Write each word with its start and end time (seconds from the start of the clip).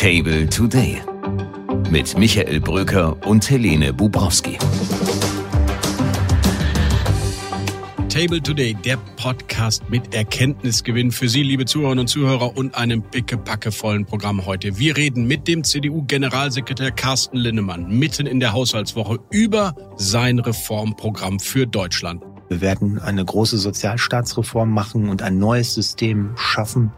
Table 0.00 0.48
Today 0.48 0.98
mit 1.90 2.16
Michael 2.16 2.58
Bröker 2.58 3.18
und 3.26 3.50
Helene 3.50 3.92
Bubrowski. 3.92 4.56
Table 8.08 8.40
Today, 8.40 8.72
der 8.72 8.96
Podcast 9.16 9.90
mit 9.90 10.14
Erkenntnisgewinn 10.14 11.10
für 11.12 11.28
Sie, 11.28 11.42
liebe 11.42 11.66
Zuhörerinnen 11.66 12.04
und 12.04 12.06
Zuhörer, 12.06 12.56
und 12.56 12.74
einem 12.76 13.02
pickepackevollen 13.02 14.06
Programm 14.06 14.46
heute. 14.46 14.78
Wir 14.78 14.96
reden 14.96 15.26
mit 15.26 15.46
dem 15.46 15.64
CDU-Generalsekretär 15.64 16.92
Carsten 16.92 17.36
Linnemann 17.36 17.86
mitten 17.90 18.26
in 18.26 18.40
der 18.40 18.54
Haushaltswoche 18.54 19.18
über 19.28 19.74
sein 19.98 20.38
Reformprogramm 20.38 21.40
für 21.40 21.66
Deutschland. 21.66 22.22
Wir 22.48 22.62
werden 22.62 22.98
eine 23.00 23.22
große 23.22 23.58
Sozialstaatsreform 23.58 24.72
machen 24.72 25.10
und 25.10 25.20
ein 25.20 25.38
neues 25.38 25.74
System 25.74 26.30
schaffen, 26.36 26.90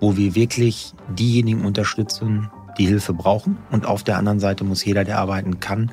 wo 0.00 0.16
wir 0.16 0.34
wirklich 0.34 0.92
diejenigen 1.10 1.64
unterstützen, 1.64 2.50
die 2.78 2.86
Hilfe 2.86 3.12
brauchen. 3.12 3.58
Und 3.70 3.86
auf 3.86 4.02
der 4.02 4.18
anderen 4.18 4.40
Seite 4.40 4.64
muss 4.64 4.84
jeder, 4.84 5.04
der 5.04 5.18
arbeiten 5.18 5.60
kann 5.60 5.92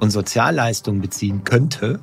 und 0.00 0.10
Sozialleistungen 0.10 1.00
beziehen 1.00 1.44
könnte, 1.44 2.00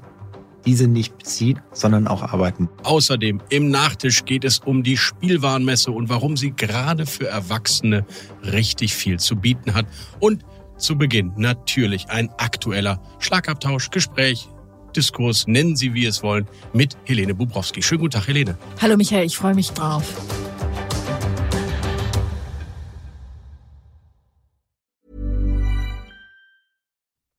diese 0.65 0.87
nicht 0.87 1.17
beziehen, 1.17 1.59
sondern 1.71 2.07
auch 2.07 2.21
arbeiten. 2.21 2.69
Außerdem 2.83 3.41
im 3.49 3.69
Nachtisch 3.69 4.25
geht 4.25 4.43
es 4.43 4.59
um 4.59 4.83
die 4.83 4.97
Spielwarenmesse 4.97 5.91
und 5.91 6.09
warum 6.09 6.37
sie 6.37 6.51
gerade 6.51 7.05
für 7.05 7.27
Erwachsene 7.27 8.05
richtig 8.43 8.93
viel 8.93 9.19
zu 9.19 9.35
bieten 9.35 9.73
hat. 9.73 9.85
Und 10.19 10.43
zu 10.77 10.97
Beginn 10.97 11.33
natürlich 11.37 12.09
ein 12.09 12.29
aktueller 12.37 13.01
Schlagabtausch, 13.19 13.89
Gespräch, 13.89 14.47
Diskurs, 14.95 15.47
nennen 15.47 15.75
Sie 15.75 15.93
wie 15.93 16.05
es 16.05 16.23
wollen, 16.23 16.47
mit 16.73 16.97
Helene 17.05 17.35
Bubrowski. 17.35 17.81
Schönen 17.81 18.01
guten 18.01 18.11
Tag, 18.11 18.27
Helene. 18.27 18.57
Hallo 18.81 18.97
Michael, 18.97 19.25
ich 19.25 19.37
freue 19.37 19.53
mich 19.53 19.71
drauf. 19.71 20.03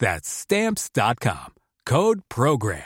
That's 0.00 0.42
stamps.com. 0.42 1.52
Code 1.84 2.22
program. 2.28 2.80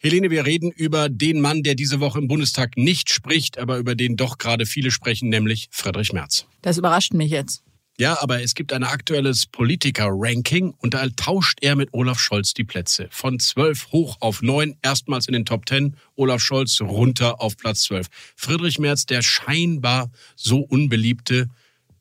Helene, 0.00 0.30
wir 0.30 0.46
reden 0.46 0.70
über 0.70 1.08
den 1.08 1.40
Mann, 1.40 1.64
der 1.64 1.74
diese 1.74 1.98
Woche 1.98 2.20
im 2.20 2.28
Bundestag 2.28 2.76
nicht 2.76 3.10
spricht, 3.10 3.58
aber 3.58 3.78
über 3.78 3.96
den 3.96 4.16
doch 4.16 4.38
gerade 4.38 4.64
viele 4.64 4.92
sprechen, 4.92 5.28
nämlich 5.28 5.66
Friedrich 5.72 6.12
Merz. 6.12 6.46
Das 6.62 6.78
überrascht 6.78 7.14
mich 7.14 7.32
jetzt. 7.32 7.64
Ja, 7.98 8.22
aber 8.22 8.40
es 8.40 8.54
gibt 8.54 8.72
ein 8.72 8.84
aktuelles 8.84 9.46
Politiker-Ranking 9.46 10.72
und 10.78 10.94
da 10.94 11.04
tauscht 11.16 11.58
er 11.62 11.74
mit 11.74 11.88
Olaf 11.90 12.20
Scholz 12.20 12.54
die 12.54 12.62
Plätze. 12.62 13.08
Von 13.10 13.40
zwölf 13.40 13.90
hoch 13.90 14.18
auf 14.20 14.40
neun, 14.40 14.76
erstmals 14.82 15.26
in 15.26 15.32
den 15.32 15.44
Top 15.44 15.66
Ten. 15.66 15.96
Olaf 16.14 16.40
Scholz 16.40 16.80
runter 16.80 17.40
auf 17.40 17.56
Platz 17.56 17.82
zwölf. 17.82 18.06
Friedrich 18.36 18.78
Merz, 18.78 19.04
der 19.04 19.22
scheinbar 19.22 20.12
so 20.36 20.60
unbeliebte, 20.60 21.48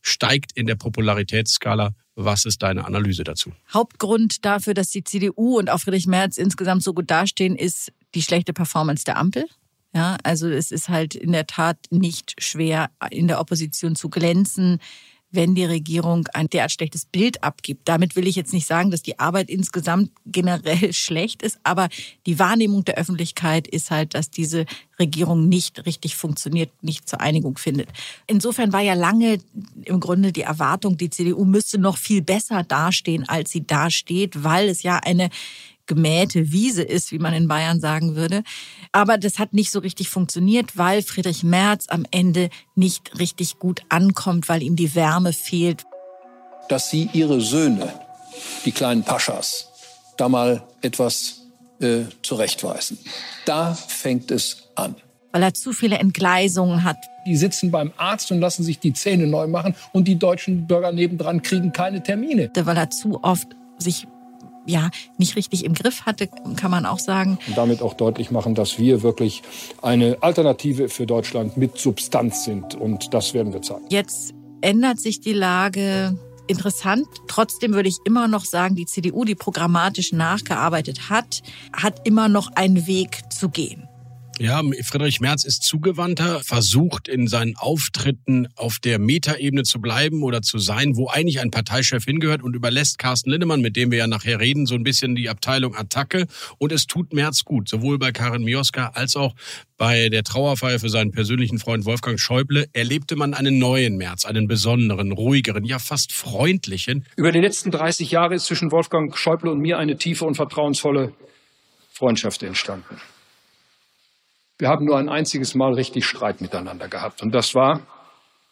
steigt 0.02 0.52
in 0.54 0.68
der 0.68 0.76
Popularitätsskala. 0.76 1.92
Was 2.16 2.46
ist 2.46 2.64
deine 2.64 2.86
Analyse 2.86 3.24
dazu? 3.24 3.52
Hauptgrund 3.72 4.44
dafür, 4.44 4.74
dass 4.74 4.90
die 4.90 5.04
CDU 5.04 5.60
und 5.60 5.70
auch 5.70 5.80
Friedrich 5.80 6.08
Merz 6.08 6.38
insgesamt 6.38 6.82
so 6.82 6.94
gut 6.94 7.12
dastehen, 7.12 7.56
ist 7.56 7.92
die 8.16 8.24
schlechte 8.24 8.54
Performance 8.54 9.04
der 9.06 9.18
Ampel. 9.18 9.46
Ja, 9.94 10.18
also 10.24 10.48
es 10.50 10.72
ist 10.72 10.90
halt 10.90 11.16
in 11.16 11.32
der 11.32 11.48
Tat 11.48 11.78
nicht 11.92 12.36
schwer, 12.40 12.90
in 13.12 13.28
der 13.28 13.40
Opposition 13.40 13.96
zu 13.96 14.10
glänzen 14.10 14.80
wenn 15.32 15.56
die 15.56 15.66
Regierung 15.66 16.28
ein 16.34 16.48
derart 16.48 16.72
schlechtes 16.72 17.06
Bild 17.06 17.44
abgibt. 17.44 17.88
Damit 17.88 18.16
will 18.16 18.28
ich 18.28 18.36
jetzt 18.36 18.54
nicht 18.54 18.66
sagen, 18.66 18.92
dass 18.92 19.02
die 19.02 19.20
Arbeit 19.20 19.50
insgesamt 19.50 20.12
generell 20.26 20.94
schlecht 20.94 21.42
ist, 21.42 21.60
aber 21.64 21.90
die 22.26 22.40
Wahrnehmung 22.40 22.86
der 22.86 22.98
Öffentlichkeit 22.98 23.68
ist 23.68 23.92
halt, 23.92 24.14
dass 24.14 24.30
diese 24.30 24.66
Regierung 25.00 25.48
nicht 25.48 25.86
richtig 25.86 26.16
funktioniert, 26.16 26.72
nicht 26.82 27.08
zur 27.08 27.22
Einigung 27.22 27.58
findet. 27.58 27.90
Insofern 28.26 28.74
war 28.74 28.82
ja 28.82 28.94
lange 28.94 29.40
im 29.86 30.00
Grunde 30.00 30.32
die 30.32 30.42
Erwartung, 30.42 30.98
die 30.98 31.10
CDU 31.10 31.46
müsste 31.46 31.78
noch 31.78 31.98
viel 31.98 32.22
besser 32.22 32.64
dastehen, 32.64 33.28
als 33.28 33.52
sie 33.52 33.66
dasteht, 33.66 34.44
weil 34.44 34.70
es 34.70 34.84
ja 34.84 34.98
eine 34.98 35.30
gemähte 35.88 36.52
Wiese 36.52 36.84
ist, 36.84 37.12
wie 37.12 37.20
man 37.20 37.34
in 37.34 37.48
Bayern 37.48 37.80
sagen 37.80 38.16
würde. 38.16 38.44
Aber 38.92 39.18
das 39.18 39.40
hat 39.40 39.54
nicht 39.54 39.72
so 39.72 39.80
richtig 39.80 40.10
funktioniert, 40.10 40.78
weil 40.78 41.02
Friedrich 41.02 41.44
Merz 41.44 41.88
am 41.90 42.06
Ende 42.12 42.50
nicht 42.76 43.20
richtig 43.20 43.60
gut 43.60 43.82
ankommt, 43.90 44.50
weil 44.50 44.62
ihm 44.62 44.76
die 44.76 44.94
Wärme 44.94 45.34
fehlt. 45.34 45.86
Dass 46.70 46.90
Sie 46.90 47.10
Ihre 47.14 47.42
Söhne, 47.42 47.94
die 48.66 48.72
kleinen 48.72 49.04
Paschas, 49.04 49.70
da 50.18 50.30
mal 50.30 50.64
etwas 50.82 51.42
äh, 51.80 52.04
zurechtweisen. 52.22 52.98
Da 53.46 53.74
fängt 53.74 54.32
es 54.32 54.70
an. 54.76 54.96
Weil 55.32 55.44
er 55.44 55.54
zu 55.54 55.74
viele 55.74 55.98
Entgleisungen 55.98 56.84
hat. 56.84 56.98
Die 57.26 57.36
sitzen 57.36 57.72
beim 57.72 57.92
Arzt 57.98 58.32
und 58.32 58.40
lassen 58.40 58.64
sich 58.64 58.80
die 58.80 58.94
Zähne 58.94 59.28
neu 59.28 59.48
machen 59.48 59.76
und 59.94 60.08
die 60.08 60.18
deutschen 60.18 60.66
Bürger 60.66 60.92
nebendran 60.92 61.42
kriegen 61.42 61.72
keine 61.72 62.02
Termine. 62.02 62.50
Weil 62.56 62.78
er 62.78 62.90
zu 62.90 63.24
oft 63.24 63.48
sich 63.78 64.08
ja 64.68 64.90
nicht 65.18 65.36
richtig 65.36 65.66
im 65.66 65.74
Griff 65.74 66.06
hatte, 66.06 66.28
kann 66.56 66.72
man 66.72 66.86
auch 66.86 67.00
sagen. 67.00 67.40
Und 67.48 67.58
damit 67.58 67.82
auch 67.82 67.94
deutlich 67.94 68.32
machen, 68.32 68.56
dass 68.56 68.78
wir 68.78 69.02
wirklich 69.04 69.42
eine 69.82 70.18
Alternative 70.22 70.90
für 70.90 71.06
Deutschland 71.06 71.58
mit 71.58 71.78
Substanz 71.78 72.44
sind. 72.44 72.76
Und 72.76 73.14
das 73.14 73.34
werden 73.34 73.54
wir 73.54 73.62
zeigen. 73.62 73.86
Jetzt 73.90 74.34
ändert 74.62 75.00
sich 75.00 75.22
die 75.22 75.34
Lage 75.34 76.18
interessant. 76.48 77.08
Trotzdem 77.28 77.74
würde 77.74 77.90
ich 77.90 77.98
immer 78.06 78.28
noch 78.28 78.46
sagen, 78.46 78.76
die 78.76 78.86
CDU, 78.86 79.26
die 79.26 79.36
programmatisch 79.36 80.14
nachgearbeitet 80.14 81.10
hat, 81.10 81.42
hat 81.74 82.08
immer 82.08 82.30
noch 82.30 82.52
einen 82.56 82.88
Weg 82.88 83.22
zu 83.32 83.50
gehen. 83.50 83.88
Ja, 84.40 84.62
Friedrich 84.84 85.20
Merz 85.20 85.46
ist 85.46 85.64
zugewandter, 85.64 86.42
versucht 86.44 87.08
in 87.08 87.28
seinen 87.28 87.56
Auftritten 87.56 88.48
auf 88.56 88.78
der 88.78 89.00
Metaebene 89.00 89.64
zu 89.64 89.82
bleiben 89.82 90.22
oder 90.22 90.44
zu 90.44 90.60
sein, 90.60 90.96
wo 90.96 91.08
eigentlich 91.08 91.40
ein 91.40 91.50
Parteichef 91.50 92.06
hingehört 92.06 92.44
und 92.44 92.56
überlässt 92.56 93.00
Carsten 93.00 93.32
Lindemann, 93.32 93.62
mit 93.62 93.76
dem 93.76 93.90
wir 93.90 93.98
ja 93.98 94.06
nachher 94.06 94.40
reden, 94.40 94.68
so 94.68 94.76
ein 94.76 94.84
bisschen 94.84 95.16
die 95.16 95.30
Abteilung 95.30 95.76
Attacke. 95.76 96.28
Und 96.60 96.72
es 96.72 96.86
tut 96.86 97.14
Merz 97.14 97.46
gut, 97.46 97.68
sowohl 97.68 97.98
bei 97.98 98.12
Karin 98.12 98.44
Mioska 98.44 98.92
als 98.94 99.16
auch 99.16 99.34
bei 99.76 100.10
der 100.10 100.24
Trauerfeier 100.24 100.80
für 100.80 100.90
seinen 100.90 101.12
persönlichen 101.12 101.58
Freund 101.58 101.86
Wolfgang 101.86 102.20
Schäuble 102.20 102.68
erlebte 102.74 103.16
man 103.16 103.34
einen 103.34 103.58
neuen 103.58 103.98
Merz, 103.98 104.24
einen 104.24 104.48
besonderen, 104.48 105.14
ruhigeren, 105.14 105.66
ja 105.66 105.80
fast 105.80 106.14
freundlichen. 106.14 107.08
Über 107.16 107.32
die 107.32 107.42
letzten 107.42 107.72
30 107.72 108.12
Jahre 108.12 108.36
ist 108.36 108.46
zwischen 108.46 108.72
Wolfgang 108.72 109.18
Schäuble 109.18 109.50
und 109.50 109.62
mir 109.62 109.80
eine 109.80 109.98
tiefe 109.98 110.26
und 110.26 110.36
vertrauensvolle 110.36 111.14
Freundschaft 111.92 112.44
entstanden. 112.44 112.98
Wir 114.58 114.70
haben 114.70 114.86
nur 114.86 114.98
ein 114.98 115.10
einziges 115.10 115.54
Mal 115.54 115.74
richtig 115.74 116.06
Streit 116.06 116.42
miteinander 116.42 116.88
gehabt. 116.88 117.22
Und 117.22 117.34
das 117.34 117.54
war, 117.54 117.82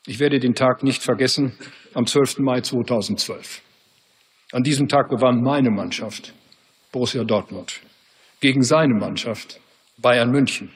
ich 0.05 0.19
werde 0.19 0.39
den 0.39 0.53
Tag 0.53 0.83
nicht 0.83 1.01
vergessen, 1.01 1.57
am 1.93 2.05
12. 2.05 2.39
Mai 2.39 2.61
2012. 2.61 3.61
An 4.51 4.63
diesem 4.63 4.87
Tag 4.87 5.09
gewann 5.09 5.41
meine 5.41 5.71
Mannschaft, 5.71 6.33
Borussia 6.91 7.23
Dortmund, 7.23 7.81
gegen 8.39 8.61
seine 8.61 8.93
Mannschaft, 8.93 9.59
Bayern 9.97 10.29
München, 10.29 10.71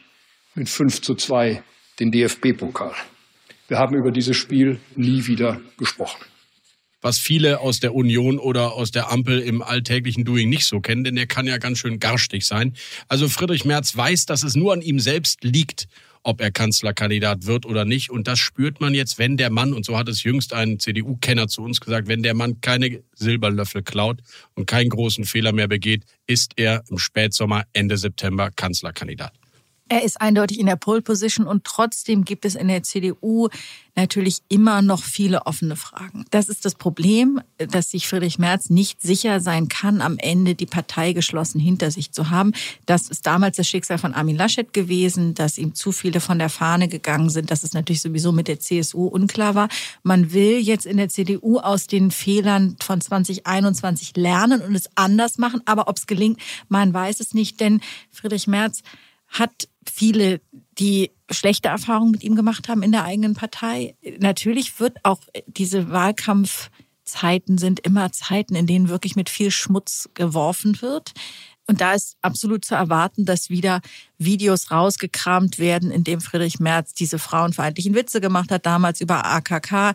mit 0.55 0.67
5 0.67 1.01
zu 1.01 1.13
2 1.13 1.61
den 1.99 2.11
DFB-Pokal. 2.11 2.95
Wir 3.67 3.77
haben 3.77 3.95
über 3.95 4.11
dieses 4.11 4.35
Spiel 4.35 4.79
nie 4.95 5.27
wieder 5.27 5.61
gesprochen 5.77 6.25
was 7.01 7.17
viele 7.17 7.59
aus 7.59 7.79
der 7.79 7.93
Union 7.95 8.39
oder 8.39 8.73
aus 8.73 8.91
der 8.91 9.11
Ampel 9.11 9.39
im 9.39 9.61
alltäglichen 9.61 10.25
Doing 10.25 10.49
nicht 10.49 10.65
so 10.65 10.79
kennen, 10.81 11.03
denn 11.03 11.15
der 11.15 11.27
kann 11.27 11.47
ja 11.47 11.57
ganz 11.57 11.79
schön 11.79 11.99
garstig 11.99 12.45
sein. 12.45 12.75
Also 13.07 13.29
Friedrich 13.29 13.65
Merz 13.65 13.95
weiß, 13.95 14.25
dass 14.25 14.43
es 14.43 14.55
nur 14.55 14.73
an 14.73 14.81
ihm 14.81 14.99
selbst 14.99 15.43
liegt, 15.43 15.87
ob 16.23 16.41
er 16.41 16.51
Kanzlerkandidat 16.51 17.45
wird 17.45 17.65
oder 17.65 17.85
nicht. 17.85 18.09
Und 18.09 18.27
das 18.27 18.39
spürt 18.39 18.81
man 18.81 18.93
jetzt, 18.93 19.17
wenn 19.19 19.37
der 19.37 19.49
Mann, 19.49 19.73
und 19.73 19.85
so 19.85 19.97
hat 19.97 20.09
es 20.09 20.23
jüngst 20.23 20.53
ein 20.53 20.79
CDU-Kenner 20.79 21.47
zu 21.47 21.63
uns 21.63 21.79
gesagt, 21.79 22.07
wenn 22.07 22.23
der 22.23 22.33
Mann 22.33 22.61
keine 22.61 23.01
Silberlöffel 23.15 23.83
klaut 23.83 24.21
und 24.55 24.65
keinen 24.65 24.89
großen 24.89 25.25
Fehler 25.25 25.53
mehr 25.53 25.67
begeht, 25.67 26.03
ist 26.27 26.53
er 26.57 26.83
im 26.89 26.97
Spätsommer, 26.97 27.63
Ende 27.73 27.97
September 27.97 28.51
Kanzlerkandidat. 28.51 29.33
Er 29.89 30.03
ist 30.03 30.21
eindeutig 30.21 30.59
in 30.59 30.67
der 30.67 30.75
Pole 30.75 31.01
Position 31.01 31.47
und 31.47 31.63
trotzdem 31.63 32.23
gibt 32.23 32.45
es 32.45 32.53
in 32.53 32.67
der 32.67 32.83
CDU 32.83 33.49
natürlich 33.95 34.39
immer 34.47 34.83
noch 34.83 35.03
viele 35.03 35.47
offene 35.47 35.75
Fragen. 35.75 36.25
Das 36.29 36.47
ist 36.47 36.63
das 36.63 36.75
Problem, 36.75 37.41
dass 37.57 37.89
sich 37.89 38.07
Friedrich 38.07 38.37
Merz 38.37 38.69
nicht 38.69 39.01
sicher 39.01 39.39
sein 39.39 39.67
kann, 39.67 40.01
am 40.01 40.17
Ende 40.19 40.53
die 40.53 40.67
Partei 40.67 41.13
geschlossen 41.13 41.59
hinter 41.59 41.89
sich 41.89 42.11
zu 42.11 42.29
haben. 42.29 42.53
Das 42.85 43.09
ist 43.09 43.25
damals 43.25 43.57
das 43.57 43.67
Schicksal 43.67 43.97
von 43.97 44.13
Armin 44.13 44.37
Laschet 44.37 44.71
gewesen, 44.73 45.33
dass 45.33 45.57
ihm 45.57 45.73
zu 45.73 45.91
viele 45.91 46.21
von 46.21 46.37
der 46.37 46.49
Fahne 46.49 46.87
gegangen 46.87 47.31
sind, 47.31 47.49
dass 47.49 47.63
es 47.63 47.73
natürlich 47.73 48.01
sowieso 48.01 48.31
mit 48.31 48.47
der 48.47 48.59
CSU 48.59 49.07
unklar 49.07 49.55
war. 49.55 49.69
Man 50.03 50.31
will 50.31 50.59
jetzt 50.59 50.85
in 50.85 50.97
der 50.97 51.09
CDU 51.09 51.57
aus 51.57 51.87
den 51.87 52.11
Fehlern 52.11 52.77
von 52.79 53.01
2021 53.01 54.15
lernen 54.15 54.61
und 54.61 54.75
es 54.75 54.87
anders 54.95 55.39
machen, 55.39 55.61
aber 55.65 55.87
ob 55.87 55.97
es 55.97 56.05
gelingt, 56.05 56.39
man 56.67 56.93
weiß 56.93 57.19
es 57.19 57.33
nicht, 57.33 57.59
denn 57.59 57.81
Friedrich 58.11 58.45
Merz 58.47 58.83
hat 59.29 59.67
viele, 59.89 60.41
die 60.77 61.11
schlechte 61.31 61.69
Erfahrungen 61.69 62.11
mit 62.11 62.23
ihm 62.23 62.35
gemacht 62.35 62.67
haben 62.69 62.83
in 62.83 62.91
der 62.91 63.03
eigenen 63.03 63.33
Partei. 63.33 63.95
Natürlich 64.19 64.79
wird 64.79 64.97
auch 65.03 65.19
diese 65.47 65.91
Wahlkampfzeiten 65.91 67.57
sind 67.57 67.79
immer 67.81 68.11
Zeiten, 68.11 68.55
in 68.55 68.67
denen 68.67 68.89
wirklich 68.89 69.15
mit 69.15 69.29
viel 69.29 69.51
Schmutz 69.51 70.09
geworfen 70.13 70.81
wird. 70.81 71.13
Und 71.69 71.81
da 71.81 71.93
ist 71.93 72.17
absolut 72.23 72.65
zu 72.65 72.73
erwarten, 72.73 73.25
dass 73.25 73.51
wieder 73.51 73.81
Videos 74.17 74.71
rausgekramt 74.71 75.59
werden, 75.59 75.91
in 75.91 76.03
dem 76.03 76.19
Friedrich 76.19 76.59
Merz 76.59 76.95
diese 76.95 77.19
frauenfeindlichen 77.19 77.93
Witze 77.93 78.21
gemacht 78.21 78.49
hat, 78.49 78.65
damals 78.65 79.01
über 79.01 79.23
AKK, 79.23 79.93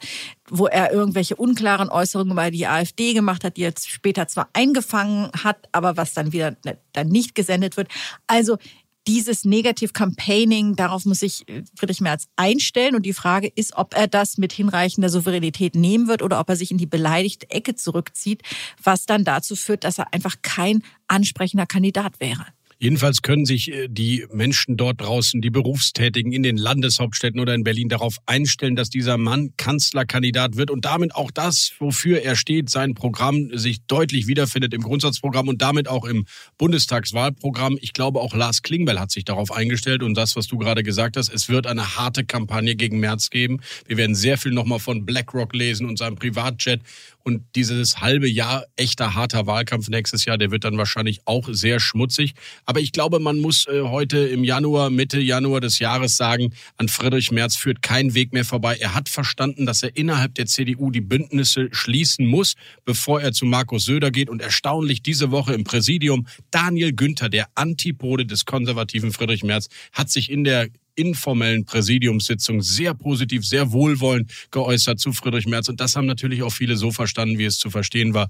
wo 0.48 0.68
er 0.68 0.92
irgendwelche 0.92 1.34
unklaren 1.34 1.88
Äußerungen 1.88 2.30
über 2.30 2.52
die 2.52 2.68
AfD 2.68 3.12
gemacht 3.12 3.42
hat, 3.42 3.56
die 3.56 3.62
jetzt 3.62 3.90
später 3.90 4.28
zwar 4.28 4.48
eingefangen 4.52 5.32
hat, 5.42 5.68
aber 5.72 5.96
was 5.96 6.14
dann 6.14 6.32
wieder 6.32 6.56
dann 6.92 7.08
nicht 7.08 7.34
gesendet 7.34 7.76
wird. 7.76 7.88
Also 8.28 8.58
dieses 9.06 9.44
Negativ-Campaigning, 9.44 10.76
darauf 10.76 11.04
muss 11.04 11.20
sich 11.20 11.48
äh, 11.48 11.62
Friedrich 11.76 12.00
Merz 12.00 12.26
einstellen. 12.36 12.94
Und 12.94 13.04
die 13.04 13.12
Frage 13.12 13.48
ist, 13.48 13.76
ob 13.76 13.96
er 13.96 14.06
das 14.06 14.38
mit 14.38 14.52
hinreichender 14.52 15.08
Souveränität 15.08 15.74
nehmen 15.74 16.08
wird 16.08 16.22
oder 16.22 16.40
ob 16.40 16.48
er 16.48 16.56
sich 16.56 16.70
in 16.70 16.78
die 16.78 16.86
beleidigte 16.86 17.50
Ecke 17.50 17.74
zurückzieht, 17.74 18.42
was 18.82 19.06
dann 19.06 19.24
dazu 19.24 19.56
führt, 19.56 19.84
dass 19.84 19.98
er 19.98 20.12
einfach 20.12 20.36
kein 20.42 20.82
ansprechender 21.08 21.66
Kandidat 21.66 22.20
wäre. 22.20 22.46
Jedenfalls 22.78 23.22
können 23.22 23.46
sich 23.46 23.72
äh, 23.72 23.88
die 23.88 24.26
Menschen 24.32 24.76
dort 24.76 25.00
draußen, 25.00 25.40
die 25.40 25.50
Berufstätigen 25.50 26.32
in 26.32 26.42
den 26.42 26.56
Landeshauptstädten 26.56 27.40
oder 27.40 27.54
in 27.54 27.64
Berlin 27.64 27.88
darauf 27.88 28.16
einstellen, 28.26 28.76
dass 28.76 28.90
dieser 28.90 29.18
Mann 29.18 29.50
Kanzlerkandidat 29.56 30.56
wird 30.56 30.70
und 30.70 30.84
damit 30.84 31.14
auch 31.14 31.30
das, 31.30 31.72
wofür 31.78 32.22
er 32.22 32.36
steht, 32.36 32.70
sein 32.70 32.94
Programm 32.94 33.50
sich 33.56 33.78
deutlich 33.86 34.26
wiederfindet 34.26 34.74
im 34.74 34.82
Grundsatzprogramm 34.82 35.48
und 35.48 35.62
damit 35.62 35.88
auch 35.88 36.04
im 36.04 36.26
Bundestagswahlprogramm. 36.58 37.78
Ich 37.80 37.92
glaube, 37.92 38.20
auch 38.20 38.34
Lars 38.34 38.62
Klingbeil 38.62 39.00
hat 39.00 39.10
sich 39.10 39.24
darauf 39.24 39.52
eingestellt 39.52 40.02
und 40.02 40.14
das, 40.14 40.36
was 40.36 40.46
du 40.46 40.58
gerade 40.58 40.82
gesagt 40.82 41.16
hast, 41.16 41.28
es 41.32 41.48
wird 41.48 41.66
eine 41.66 41.96
harte 41.96 42.24
Kampagne 42.24 42.76
gegen 42.76 43.00
März 43.00 43.30
geben. 43.30 43.60
Wir 43.86 43.96
werden 43.96 44.14
sehr 44.14 44.38
viel 44.38 44.52
nochmal 44.52 44.78
von 44.78 45.06
BlackRock 45.06 45.54
lesen 45.54 45.86
und 45.86 45.98
seinem 45.98 46.16
Privatjet 46.16 46.80
und 47.24 47.42
dieses 47.54 48.00
halbe 48.00 48.28
Jahr 48.28 48.66
echter 48.76 49.14
harter 49.14 49.46
Wahlkampf 49.46 49.88
nächstes 49.88 50.26
Jahr, 50.26 50.36
der 50.36 50.50
wird 50.50 50.64
dann 50.64 50.76
wahrscheinlich 50.76 51.20
auch 51.24 51.48
sehr 51.50 51.80
schmutzig. 51.80 52.34
Aber 52.66 52.80
ich 52.80 52.92
glaube, 52.92 53.18
man 53.18 53.38
muss 53.40 53.66
äh, 53.66 53.80
heute 53.80 54.18
im 54.18 54.44
Januar, 54.44 54.90
Mitte 54.90 55.18
Januar 55.18 55.60
des 55.60 55.78
Jahres 55.78 56.16
sagen, 56.16 56.52
an 56.76 56.88
Friedrich 56.88 57.30
Merz 57.30 57.56
führt 57.56 57.80
kein 57.80 58.14
Weg 58.14 58.34
mehr 58.34 58.44
vorbei. 58.44 58.76
Er 58.78 58.94
hat 58.94 59.08
verstanden, 59.08 59.64
dass 59.64 59.82
er 59.82 59.96
innerhalb 59.96 60.34
der 60.34 60.46
CDU 60.46 60.90
die 60.90 61.00
Bündnisse 61.00 61.68
schließen 61.72 62.26
muss, 62.26 62.54
bevor 62.84 63.22
er 63.22 63.32
zu 63.32 63.46
Markus 63.46 63.86
Söder 63.86 64.10
geht. 64.10 64.28
Und 64.28 64.42
erstaunlich 64.42 65.02
diese 65.02 65.30
Woche 65.30 65.54
im 65.54 65.64
Präsidium, 65.64 66.26
Daniel 66.50 66.92
Günther, 66.92 67.30
der 67.30 67.48
Antipode 67.54 68.26
des 68.26 68.44
konservativen 68.44 69.12
Friedrich 69.12 69.44
Merz, 69.44 69.68
hat 69.92 70.10
sich 70.10 70.30
in 70.30 70.44
der 70.44 70.68
informellen 70.96 71.64
Präsidiumssitzung 71.64 72.62
sehr 72.62 72.94
positiv, 72.94 73.46
sehr 73.46 73.72
wohlwollend 73.72 74.30
geäußert 74.50 75.00
zu 75.00 75.12
Friedrich 75.12 75.46
Merz. 75.46 75.68
Und 75.68 75.80
das 75.80 75.96
haben 75.96 76.06
natürlich 76.06 76.42
auch 76.42 76.52
viele 76.52 76.76
so 76.76 76.90
verstanden, 76.90 77.38
wie 77.38 77.44
es 77.44 77.58
zu 77.58 77.70
verstehen 77.70 78.14
war. 78.14 78.28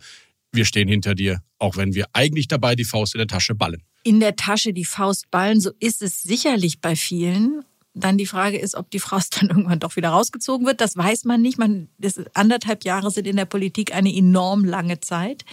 Wir 0.52 0.64
stehen 0.64 0.88
hinter 0.88 1.14
dir, 1.14 1.40
auch 1.58 1.76
wenn 1.76 1.94
wir 1.94 2.06
eigentlich 2.12 2.48
dabei 2.48 2.76
die 2.76 2.84
Faust 2.84 3.14
in 3.14 3.18
der 3.18 3.26
Tasche 3.26 3.54
ballen. 3.54 3.82
In 4.04 4.20
der 4.20 4.36
Tasche 4.36 4.72
die 4.72 4.84
Faust 4.84 5.30
ballen, 5.30 5.60
so 5.60 5.70
ist 5.80 6.02
es 6.02 6.22
sicherlich 6.22 6.80
bei 6.80 6.94
vielen. 6.94 7.64
Dann 7.94 8.18
die 8.18 8.26
Frage 8.26 8.58
ist, 8.58 8.74
ob 8.74 8.90
die 8.90 8.98
Faust 8.98 9.40
dann 9.40 9.48
irgendwann 9.48 9.80
doch 9.80 9.96
wieder 9.96 10.10
rausgezogen 10.10 10.66
wird. 10.66 10.80
Das 10.80 10.96
weiß 10.96 11.24
man 11.24 11.42
nicht. 11.42 11.58
Man, 11.58 11.88
das 11.98 12.20
anderthalb 12.34 12.84
Jahre 12.84 13.10
sind 13.10 13.26
in 13.26 13.36
der 13.36 13.44
Politik 13.44 13.94
eine 13.94 14.14
enorm 14.14 14.64
lange 14.64 15.00
Zeit. 15.00 15.44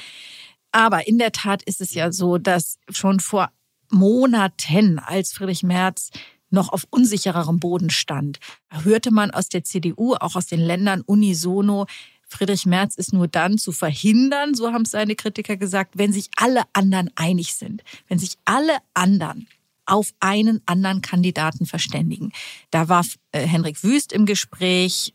Aber 0.71 1.07
in 1.07 1.17
der 1.17 1.31
Tat 1.31 1.63
ist 1.63 1.81
es 1.81 1.93
ja 1.93 2.11
so, 2.11 2.37
dass 2.37 2.77
schon 2.89 3.19
vor 3.19 3.51
Monaten, 3.89 4.99
als 4.99 5.33
Friedrich 5.33 5.63
Merz 5.63 6.09
noch 6.51 6.69
auf 6.69 6.85
unsichererem 6.89 7.59
Boden 7.59 7.89
stand. 7.89 8.39
Hörte 8.69 9.11
man 9.11 9.31
aus 9.31 9.49
der 9.49 9.63
CDU, 9.63 10.15
auch 10.15 10.35
aus 10.35 10.45
den 10.45 10.59
Ländern 10.59 11.01
unisono, 11.01 11.85
Friedrich 12.31 12.65
Merz 12.65 12.95
ist 12.95 13.11
nur 13.11 13.27
dann 13.27 13.57
zu 13.57 13.73
verhindern, 13.73 14.55
so 14.55 14.71
haben 14.71 14.85
seine 14.85 15.15
Kritiker 15.15 15.57
gesagt, 15.57 15.97
wenn 15.97 16.13
sich 16.13 16.29
alle 16.37 16.63
anderen 16.71 17.11
einig 17.15 17.55
sind, 17.55 17.83
wenn 18.07 18.19
sich 18.19 18.37
alle 18.45 18.77
anderen 18.93 19.47
auf 19.85 20.13
einen 20.21 20.61
anderen 20.65 21.01
Kandidaten 21.01 21.65
verständigen. 21.65 22.31
Da 22.69 22.87
war 22.87 23.05
äh, 23.33 23.45
Henrik 23.45 23.83
Wüst 23.83 24.13
im 24.13 24.25
Gespräch. 24.25 25.13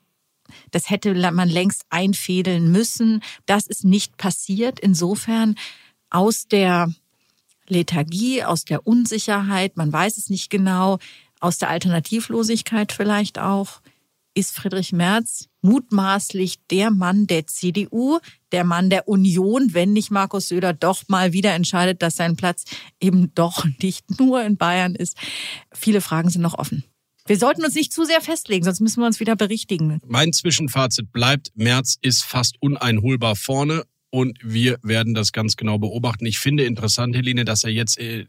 Das 0.70 0.90
hätte 0.90 1.14
man 1.32 1.48
längst 1.48 1.86
einfädeln 1.88 2.70
müssen. 2.70 3.22
Das 3.46 3.66
ist 3.66 3.84
nicht 3.84 4.18
passiert. 4.18 4.78
Insofern 4.78 5.54
aus 6.10 6.46
der 6.46 6.92
Lethargie, 7.68 8.44
aus 8.44 8.64
der 8.64 8.86
Unsicherheit, 8.86 9.78
man 9.78 9.92
weiß 9.92 10.18
es 10.18 10.28
nicht 10.28 10.50
genau, 10.50 10.98
aus 11.40 11.58
der 11.58 11.70
Alternativlosigkeit 11.70 12.92
vielleicht 12.92 13.38
auch, 13.38 13.80
ist 14.34 14.54
Friedrich 14.54 14.92
Merz 14.92 15.48
mutmaßlich 15.62 16.58
der 16.70 16.90
Mann 16.90 17.26
der 17.26 17.46
CDU, 17.46 18.18
der 18.52 18.64
Mann 18.64 18.90
der 18.90 19.08
Union, 19.08 19.74
wenn 19.74 19.92
nicht 19.92 20.10
Markus 20.10 20.48
Söder 20.48 20.72
doch 20.72 21.02
mal 21.08 21.32
wieder 21.32 21.54
entscheidet, 21.54 22.02
dass 22.02 22.16
sein 22.16 22.36
Platz 22.36 22.64
eben 23.00 23.34
doch 23.34 23.64
nicht 23.82 24.20
nur 24.20 24.42
in 24.44 24.56
Bayern 24.56 24.94
ist. 24.94 25.16
Viele 25.72 26.00
Fragen 26.00 26.30
sind 26.30 26.42
noch 26.42 26.54
offen. 26.54 26.84
Wir 27.26 27.38
sollten 27.38 27.64
uns 27.64 27.74
nicht 27.74 27.92
zu 27.92 28.04
sehr 28.04 28.20
festlegen, 28.20 28.64
sonst 28.64 28.80
müssen 28.80 29.00
wir 29.00 29.06
uns 29.06 29.18
wieder 29.18 29.34
berichtigen. 29.34 30.00
Mein 30.06 30.32
Zwischenfazit 30.32 31.10
bleibt, 31.10 31.50
Merz 31.56 31.96
ist 32.00 32.22
fast 32.22 32.54
uneinholbar 32.60 33.34
vorne 33.34 33.82
und 34.10 34.38
wir 34.44 34.78
werden 34.82 35.12
das 35.14 35.32
ganz 35.32 35.56
genau 35.56 35.78
beobachten. 35.78 36.24
Ich 36.24 36.38
finde 36.38 36.64
interessant, 36.64 37.16
Helene, 37.16 37.44
dass 37.44 37.64
er 37.64 37.70
jetzt 37.70 37.98
äh, 37.98 38.26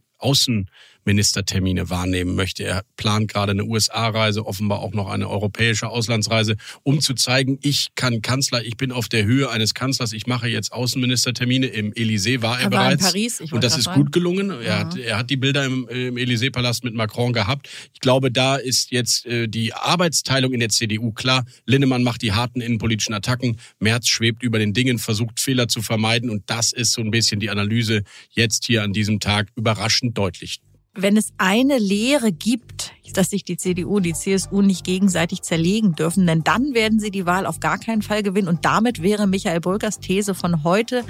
Außenministertermine 1.08 1.90
wahrnehmen 1.90 2.36
möchte. 2.36 2.66
Er 2.66 2.84
plant 2.98 3.32
gerade 3.32 3.54
eine 3.54 3.64
USA-Reise, 3.64 4.46
offenbar 4.46 4.80
auch 4.80 4.94
noch 4.94 5.10
eine 5.10 5.30
europäische 5.30 5.88
Auslandsreise, 5.88 6.58
um 6.84 7.00
zu 7.00 7.14
zeigen, 7.14 7.58
ich 7.62 7.90
kann 7.96 8.22
Kanzler, 8.22 8.66
ich 8.66 8.76
bin 8.76 8.92
auf 8.92 9.08
der 9.08 9.24
Höhe 9.24 9.50
eines 9.50 9.74
Kanzlers, 9.74 10.12
ich 10.12 10.28
mache 10.28 10.50
jetzt 10.50 10.74
Außenministertermine. 10.74 11.68
Im 11.68 11.94
Elysée 11.94 12.42
war 12.42 12.58
er, 12.58 12.66
er 12.66 12.70
bereits. 12.70 13.04
War 13.04 13.10
in 13.10 13.14
Paris, 13.14 13.40
ich 13.40 13.54
und 13.54 13.64
das 13.64 13.78
ist 13.78 13.90
gut 13.94 14.12
gelungen. 14.12 14.50
Er, 14.50 14.62
ja. 14.64 14.80
hat, 14.80 14.98
er 14.98 15.18
hat 15.18 15.30
die 15.30 15.38
Bilder 15.38 15.64
im, 15.64 15.88
im 15.88 16.16
Élysée-Palast 16.16 16.84
mit 16.84 16.94
Macron 16.94 17.32
gehabt. 17.32 17.70
Ich 17.94 18.02
glaube, 18.02 18.30
da 18.30 18.58
ist 18.58 18.92
jetzt 18.92 19.26
äh, 19.26 19.48
die 19.48 19.74
Arbeitsteilung 19.74 20.52
in 20.52 20.60
der 20.60 20.70
CDU 20.70 21.12
klar. 21.12 21.46
Linnemann 21.66 22.04
macht 22.04 22.22
die 22.22 22.34
harten 22.34 22.60
innenpolitischen 22.60 23.14
Attacken. 23.14 23.58
Merz 23.80 24.08
schwebt 24.08 24.44
über 24.44 24.60
den 24.60 24.74
Dingen, 24.74 25.00
versucht 25.00 25.40
Fehler 25.40 25.70
zu 25.70 25.82
vermeiden. 25.82 26.30
Und 26.30 26.44
das 26.48 26.74
ist 26.74 26.92
so 26.92 27.02
ein 27.02 27.12
bisschen 27.12 27.40
die 27.40 27.50
Analyse 27.50 28.04
jetzt 28.32 28.66
hier 28.66 28.84
an 28.84 28.92
diesem 28.92 29.22
Tag 29.22 29.48
überraschend 29.56 30.18
deutlich. 30.18 30.60
Wenn 31.00 31.16
es 31.16 31.32
eine 31.38 31.78
Lehre 31.78 32.32
gibt, 32.32 32.92
dass 33.14 33.30
sich 33.30 33.44
die 33.44 33.56
CDU 33.56 33.98
und 33.98 34.04
die 34.04 34.14
CSU 34.14 34.62
nicht 34.62 34.84
gegenseitig 34.84 35.44
zerlegen 35.44 35.94
dürfen, 35.94 36.26
denn 36.26 36.44
dann 36.44 36.74
werden 36.74 37.00
sie 37.00 37.12
die 37.12 37.26
Wahl 37.26 37.46
auf 37.46 37.60
gar 37.60 37.78
keinen 37.78 38.02
Fall 38.02 38.24
gewinnen. 38.24 38.48
Und 38.48 38.66
damit 38.66 39.02
wäre 39.02 39.28
Michael 39.28 39.60
Brückers 39.60 40.00
These 40.00 40.34
von 40.34 40.64
heute, 40.64 41.04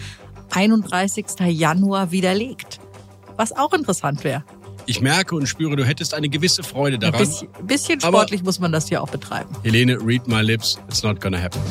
31. 0.51 1.25
Januar, 1.47 2.11
widerlegt. 2.11 2.79
Was 3.37 3.51
auch 3.55 3.73
interessant 3.73 4.25
wäre. 4.25 4.43
Ich 4.85 5.01
merke 5.01 5.35
und 5.35 5.47
spüre, 5.47 5.75
du 5.75 5.85
hättest 5.85 6.13
eine 6.13 6.27
gewisse 6.29 6.63
Freude 6.63 6.99
daran. 6.99 7.19
Ein 7.21 7.27
bisschen, 7.27 7.47
bisschen 7.63 8.01
sportlich 8.01 8.43
muss 8.43 8.59
man 8.59 8.71
das 8.71 8.87
hier 8.87 9.01
auch 9.01 9.09
betreiben. 9.09 9.55
Helene, 9.63 9.97
read 10.01 10.27
my 10.27 10.41
lips. 10.41 10.79
It's 10.89 11.03
not 11.03 11.19
gonna 11.21 11.41
happen. 11.41 11.61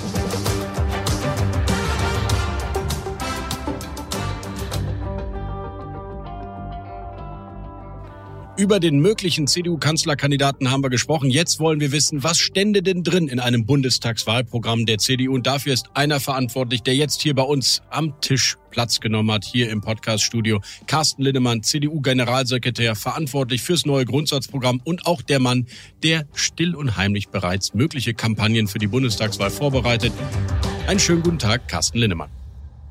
Über 8.66 8.80
den 8.80 8.98
möglichen 8.98 9.46
CDU-Kanzlerkandidaten 9.46 10.72
haben 10.72 10.82
wir 10.82 10.90
gesprochen. 10.90 11.30
Jetzt 11.30 11.60
wollen 11.60 11.78
wir 11.78 11.92
wissen, 11.92 12.24
was 12.24 12.36
stände 12.36 12.82
denn 12.82 13.04
drin 13.04 13.28
in 13.28 13.38
einem 13.38 13.64
Bundestagswahlprogramm 13.64 14.86
der 14.86 14.98
CDU? 14.98 15.34
Und 15.34 15.46
dafür 15.46 15.72
ist 15.72 15.90
einer 15.94 16.18
verantwortlich, 16.18 16.82
der 16.82 16.96
jetzt 16.96 17.22
hier 17.22 17.36
bei 17.36 17.44
uns 17.44 17.82
am 17.90 18.20
Tisch 18.20 18.56
Platz 18.72 18.98
genommen 18.98 19.30
hat, 19.30 19.44
hier 19.44 19.70
im 19.70 19.82
Podcaststudio. 19.82 20.62
Carsten 20.88 21.22
Linnemann, 21.22 21.62
CDU-Generalsekretär, 21.62 22.96
verantwortlich 22.96 23.62
fürs 23.62 23.86
neue 23.86 24.04
Grundsatzprogramm 24.04 24.80
und 24.82 25.06
auch 25.06 25.22
der 25.22 25.38
Mann, 25.38 25.68
der 26.02 26.26
still 26.34 26.74
und 26.74 26.96
heimlich 26.96 27.28
bereits 27.28 27.72
mögliche 27.72 28.14
Kampagnen 28.14 28.66
für 28.66 28.80
die 28.80 28.88
Bundestagswahl 28.88 29.50
vorbereitet. 29.50 30.12
Einen 30.88 30.98
schönen 30.98 31.22
guten 31.22 31.38
Tag, 31.38 31.68
Carsten 31.68 31.98
Linnemann. 31.98 32.30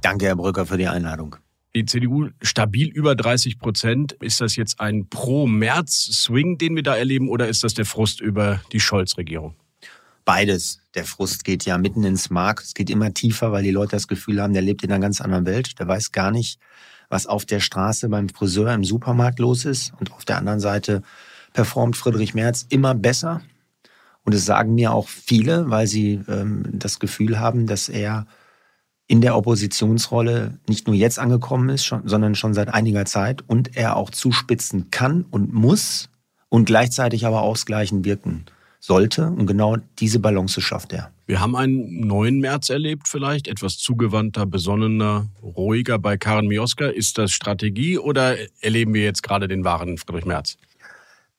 Danke, 0.01 0.27
Herr 0.27 0.37
Brücker, 0.37 0.65
für 0.65 0.77
die 0.77 0.87
Einladung 0.87 1.35
die 1.75 1.85
CDU 1.85 2.29
stabil 2.41 2.87
über 2.87 3.15
30 3.15 3.59
Prozent. 3.59 4.13
Ist 4.13 4.41
das 4.41 4.55
jetzt 4.55 4.79
ein 4.79 5.07
Pro-März-Swing, 5.09 6.57
den 6.57 6.75
wir 6.75 6.83
da 6.83 6.95
erleben, 6.95 7.29
oder 7.29 7.47
ist 7.47 7.63
das 7.63 7.73
der 7.73 7.85
Frust 7.85 8.21
über 8.21 8.61
die 8.71 8.79
Scholz-Regierung? 8.79 9.55
Beides. 10.23 10.79
Der 10.95 11.03
Frust 11.03 11.43
geht 11.43 11.65
ja 11.65 11.77
mitten 11.77 12.03
ins 12.03 12.29
Mark. 12.29 12.61
Es 12.63 12.73
geht 12.73 12.89
immer 12.89 13.13
tiefer, 13.13 13.51
weil 13.51 13.63
die 13.63 13.71
Leute 13.71 13.91
das 13.91 14.07
Gefühl 14.07 14.41
haben, 14.41 14.53
der 14.53 14.61
lebt 14.61 14.83
in 14.83 14.91
einer 14.91 15.01
ganz 15.01 15.21
anderen 15.21 15.45
Welt. 15.45 15.77
Der 15.77 15.87
weiß 15.87 16.13
gar 16.13 16.31
nicht, 16.31 16.59
was 17.09 17.27
auf 17.27 17.45
der 17.45 17.59
Straße 17.59 18.09
beim 18.09 18.29
Friseur 18.29 18.73
im 18.73 18.83
Supermarkt 18.83 19.39
los 19.39 19.65
ist. 19.65 19.93
Und 19.99 20.11
auf 20.13 20.25
der 20.25 20.37
anderen 20.37 20.61
Seite 20.61 21.03
performt 21.53 21.97
Friedrich 21.97 22.33
Merz 22.33 22.65
immer 22.69 22.95
besser. 22.95 23.41
Und 24.23 24.33
es 24.33 24.45
sagen 24.45 24.73
mir 24.73 24.93
auch 24.93 25.09
viele, 25.09 25.69
weil 25.69 25.85
sie 25.85 26.21
ähm, 26.27 26.63
das 26.71 26.99
Gefühl 26.99 27.39
haben, 27.39 27.67
dass 27.67 27.89
er 27.89 28.25
in 29.07 29.21
der 29.21 29.35
Oppositionsrolle 29.35 30.59
nicht 30.67 30.87
nur 30.87 30.95
jetzt 30.95 31.19
angekommen 31.19 31.69
ist, 31.69 31.85
schon, 31.85 32.07
sondern 32.07 32.35
schon 32.35 32.53
seit 32.53 32.73
einiger 32.73 33.05
Zeit 33.05 33.43
und 33.47 33.77
er 33.77 33.97
auch 33.97 34.09
zuspitzen 34.09 34.89
kann 34.89 35.25
und 35.29 35.53
muss 35.53 36.09
und 36.49 36.65
gleichzeitig 36.65 37.25
aber 37.25 37.41
ausgleichend 37.41 38.05
wirken 38.05 38.45
sollte. 38.79 39.27
Und 39.27 39.45
genau 39.45 39.77
diese 39.99 40.19
Balance 40.19 40.61
schafft 40.61 40.93
er. 40.93 41.11
Wir 41.27 41.39
haben 41.39 41.55
einen 41.55 42.07
neuen 42.07 42.39
März 42.39 42.69
erlebt, 42.69 43.07
vielleicht 43.07 43.47
etwas 43.47 43.77
zugewandter, 43.77 44.45
besonnener, 44.45 45.27
ruhiger 45.41 45.97
bei 45.97 46.17
Karen 46.17 46.47
Mioska. 46.47 46.87
Ist 46.87 47.17
das 47.17 47.31
Strategie 47.31 47.97
oder 47.97 48.35
erleben 48.61 48.93
wir 48.93 49.03
jetzt 49.03 49.23
gerade 49.23 49.47
den 49.47 49.63
wahren 49.63 49.97
Friedrich 49.97 50.25
Merz? 50.25 50.57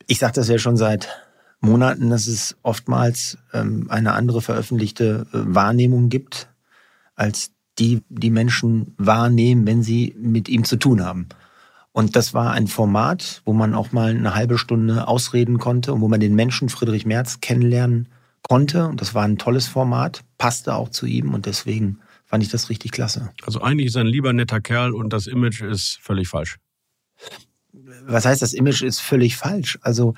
Ich 0.07 0.19
sage 0.19 0.35
das 0.35 0.49
ja 0.49 0.59
schon 0.59 0.77
seit 0.77 1.09
Monaten, 1.61 2.11
dass 2.11 2.27
es 2.27 2.57
oftmals 2.63 3.39
ähm, 3.53 3.87
eine 3.89 4.13
andere 4.13 4.43
veröffentlichte 4.43 5.27
äh, 5.33 5.39
Wahrnehmung 5.55 6.09
gibt 6.09 6.49
als 7.15 7.53
die 7.79 8.03
die 8.09 8.31
Menschen 8.31 8.95
wahrnehmen, 8.99 9.67
wenn 9.67 9.83
sie 9.83 10.15
mit 10.19 10.49
ihm 10.49 10.65
zu 10.65 10.77
tun 10.77 11.05
haben. 11.05 11.29
Und 11.93 12.15
das 12.15 12.35
war 12.35 12.53
ein 12.53 12.67
Format, 12.67 13.41
wo 13.47 13.55
man 13.55 13.75
auch 13.75 13.93
mal 13.93 14.11
eine 14.11 14.35
halbe 14.35 14.59
Stunde 14.59 15.09
ausreden 15.09 15.59
konnte 15.59 15.95
und 15.95 16.03
wo 16.03 16.09
man 16.09 16.21
den 16.21 16.35
Menschen 16.35 16.69
Friedrich 16.69 17.07
Merz 17.07 17.41
kennenlernen 17.41 18.09
konnte. 18.43 18.87
Und 18.87 19.01
das 19.01 19.15
war 19.15 19.25
ein 19.25 19.39
tolles 19.39 19.67
Format, 19.67 20.23
passte 20.37 20.75
auch 20.75 20.91
zu 20.91 21.07
ihm 21.07 21.33
und 21.33 21.47
deswegen 21.47 22.01
fand 22.27 22.43
ich 22.43 22.51
das 22.51 22.69
richtig 22.69 22.93
klasse. 22.93 23.31
Also 23.45 23.63
eigentlich 23.63 23.87
ist 23.87 23.95
er 23.95 24.03
ein 24.03 24.09
lieber 24.09 24.33
netter 24.33 24.61
Kerl 24.61 24.93
und 24.93 25.13
das 25.13 25.27
Image 25.27 25.63
ist 25.63 25.99
völlig 26.03 26.29
falsch. 26.29 26.59
Was 28.05 28.27
heißt, 28.27 28.43
das 28.43 28.53
Image 28.53 28.83
ist 28.83 29.01
völlig 29.01 29.37
falsch? 29.37 29.79
Also 29.83 30.15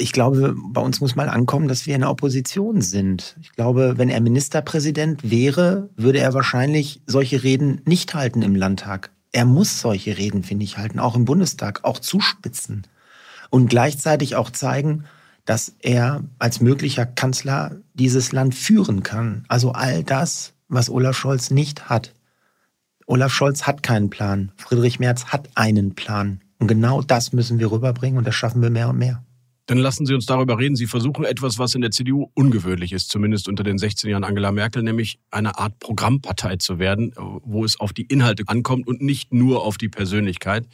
ich 0.00 0.12
glaube, 0.12 0.54
bei 0.56 0.80
uns 0.80 1.00
muss 1.00 1.14
mal 1.14 1.28
ankommen, 1.28 1.68
dass 1.68 1.86
wir 1.86 1.94
in 1.94 2.00
der 2.00 2.10
Opposition 2.10 2.80
sind. 2.80 3.36
Ich 3.42 3.52
glaube, 3.52 3.94
wenn 3.98 4.08
er 4.08 4.20
Ministerpräsident 4.20 5.30
wäre, 5.30 5.90
würde 5.96 6.18
er 6.18 6.32
wahrscheinlich 6.32 7.02
solche 7.06 7.42
Reden 7.42 7.82
nicht 7.84 8.14
halten 8.14 8.42
im 8.42 8.56
Landtag. 8.56 9.10
Er 9.32 9.44
muss 9.44 9.80
solche 9.80 10.16
Reden, 10.16 10.42
finde 10.42 10.64
ich, 10.64 10.78
halten, 10.78 10.98
auch 10.98 11.14
im 11.14 11.26
Bundestag, 11.26 11.84
auch 11.84 11.98
zuspitzen. 11.98 12.86
Und 13.50 13.68
gleichzeitig 13.68 14.36
auch 14.36 14.50
zeigen, 14.50 15.04
dass 15.44 15.74
er 15.80 16.24
als 16.38 16.60
möglicher 16.60 17.06
Kanzler 17.06 17.76
dieses 17.94 18.32
Land 18.32 18.54
führen 18.54 19.02
kann. 19.02 19.44
Also 19.48 19.72
all 19.72 20.02
das, 20.02 20.54
was 20.68 20.88
Olaf 20.90 21.16
Scholz 21.16 21.50
nicht 21.50 21.88
hat. 21.90 22.14
Olaf 23.06 23.32
Scholz 23.32 23.64
hat 23.64 23.82
keinen 23.82 24.08
Plan. 24.08 24.52
Friedrich 24.56 24.98
Merz 24.98 25.26
hat 25.26 25.48
einen 25.56 25.94
Plan. 25.94 26.40
Und 26.58 26.68
genau 26.68 27.02
das 27.02 27.32
müssen 27.32 27.58
wir 27.58 27.70
rüberbringen 27.70 28.18
und 28.18 28.26
das 28.26 28.34
schaffen 28.34 28.62
wir 28.62 28.70
mehr 28.70 28.88
und 28.88 28.98
mehr. 28.98 29.22
Dann 29.70 29.78
lassen 29.78 30.04
Sie 30.04 30.14
uns 30.14 30.26
darüber 30.26 30.58
reden. 30.58 30.74
Sie 30.74 30.88
versuchen 30.88 31.24
etwas, 31.24 31.60
was 31.60 31.76
in 31.76 31.80
der 31.80 31.92
CDU 31.92 32.28
ungewöhnlich 32.34 32.90
ist, 32.90 33.08
zumindest 33.08 33.46
unter 33.46 33.62
den 33.62 33.78
16 33.78 34.10
Jahren 34.10 34.24
Angela 34.24 34.50
Merkel, 34.50 34.82
nämlich 34.82 35.20
eine 35.30 35.58
Art 35.58 35.78
Programmpartei 35.78 36.56
zu 36.56 36.80
werden, 36.80 37.14
wo 37.16 37.64
es 37.64 37.78
auf 37.78 37.92
die 37.92 38.02
Inhalte 38.02 38.42
ankommt 38.48 38.88
und 38.88 39.00
nicht 39.00 39.32
nur 39.32 39.64
auf 39.64 39.78
die 39.78 39.88
Persönlichkeit. 39.88 40.66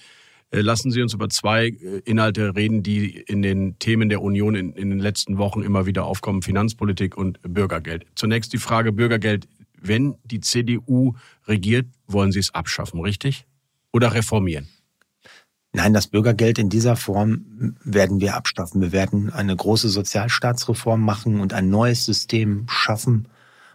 Äh, 0.51 0.63
lassen 0.63 0.91
Sie 0.91 1.03
uns 1.03 1.13
über 1.13 1.29
zwei 1.29 1.67
äh, 1.67 2.01
Inhalte 2.07 2.57
reden, 2.57 2.83
die 2.83 3.11
in 3.11 3.43
den 3.43 3.79
Themen 3.79 4.09
der 4.09 4.23
Union 4.23 4.55
in, 4.55 4.73
in 4.73 4.89
den 4.89 4.99
letzten 4.99 5.37
Wochen 5.37 5.61
immer 5.61 5.85
wieder 5.85 6.07
aufkommen, 6.07 6.41
Finanzpolitik 6.41 7.19
und 7.19 7.39
Bürgergeld. 7.43 8.07
Zunächst 8.15 8.55
die 8.55 8.59
Frage 8.59 8.93
Bürgergeld. 8.93 9.47
Wenn 9.79 10.15
die 10.25 10.41
CDU 10.41 11.17
regiert, 11.47 11.87
wollen 12.07 12.33
Sie 12.33 12.39
es 12.39 12.55
abschaffen, 12.55 13.03
richtig? 13.03 13.45
Oder 13.93 14.15
reformieren? 14.15 14.69
Nein, 15.77 15.93
das 15.93 16.07
Bürgergeld 16.07 16.59
in 16.59 16.71
dieser 16.71 16.97
Form 16.97 17.77
werden 17.85 18.19
wir 18.19 18.35
abschaffen. 18.35 18.81
Wir 18.81 18.93
werden 18.93 19.31
eine 19.31 19.55
große 19.55 19.91
Sozialstaatsreform 19.91 21.03
machen 21.03 21.39
und 21.39 21.53
ein 21.53 21.69
neues 21.69 22.07
System 22.07 22.65
schaffen, 22.67 23.29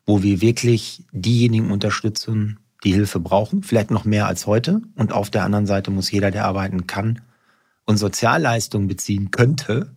wo 0.07 0.23
wir 0.23 0.41
wirklich 0.41 1.03
diejenigen 1.11 1.69
unterstützen, 1.69 2.57
die 2.83 2.91
Hilfe 2.91 3.19
brauchen, 3.19 3.61
vielleicht 3.61 3.91
noch 3.91 4.03
mehr 4.03 4.25
als 4.25 4.47
heute. 4.47 4.81
Und 4.95 5.13
auf 5.13 5.29
der 5.29 5.43
anderen 5.43 5.67
Seite 5.67 5.91
muss 5.91 6.09
jeder, 6.09 6.31
der 6.31 6.45
arbeiten 6.45 6.87
kann 6.87 7.21
und 7.85 7.97
Sozialleistungen 7.97 8.87
beziehen 8.87 9.29
könnte, 9.29 9.95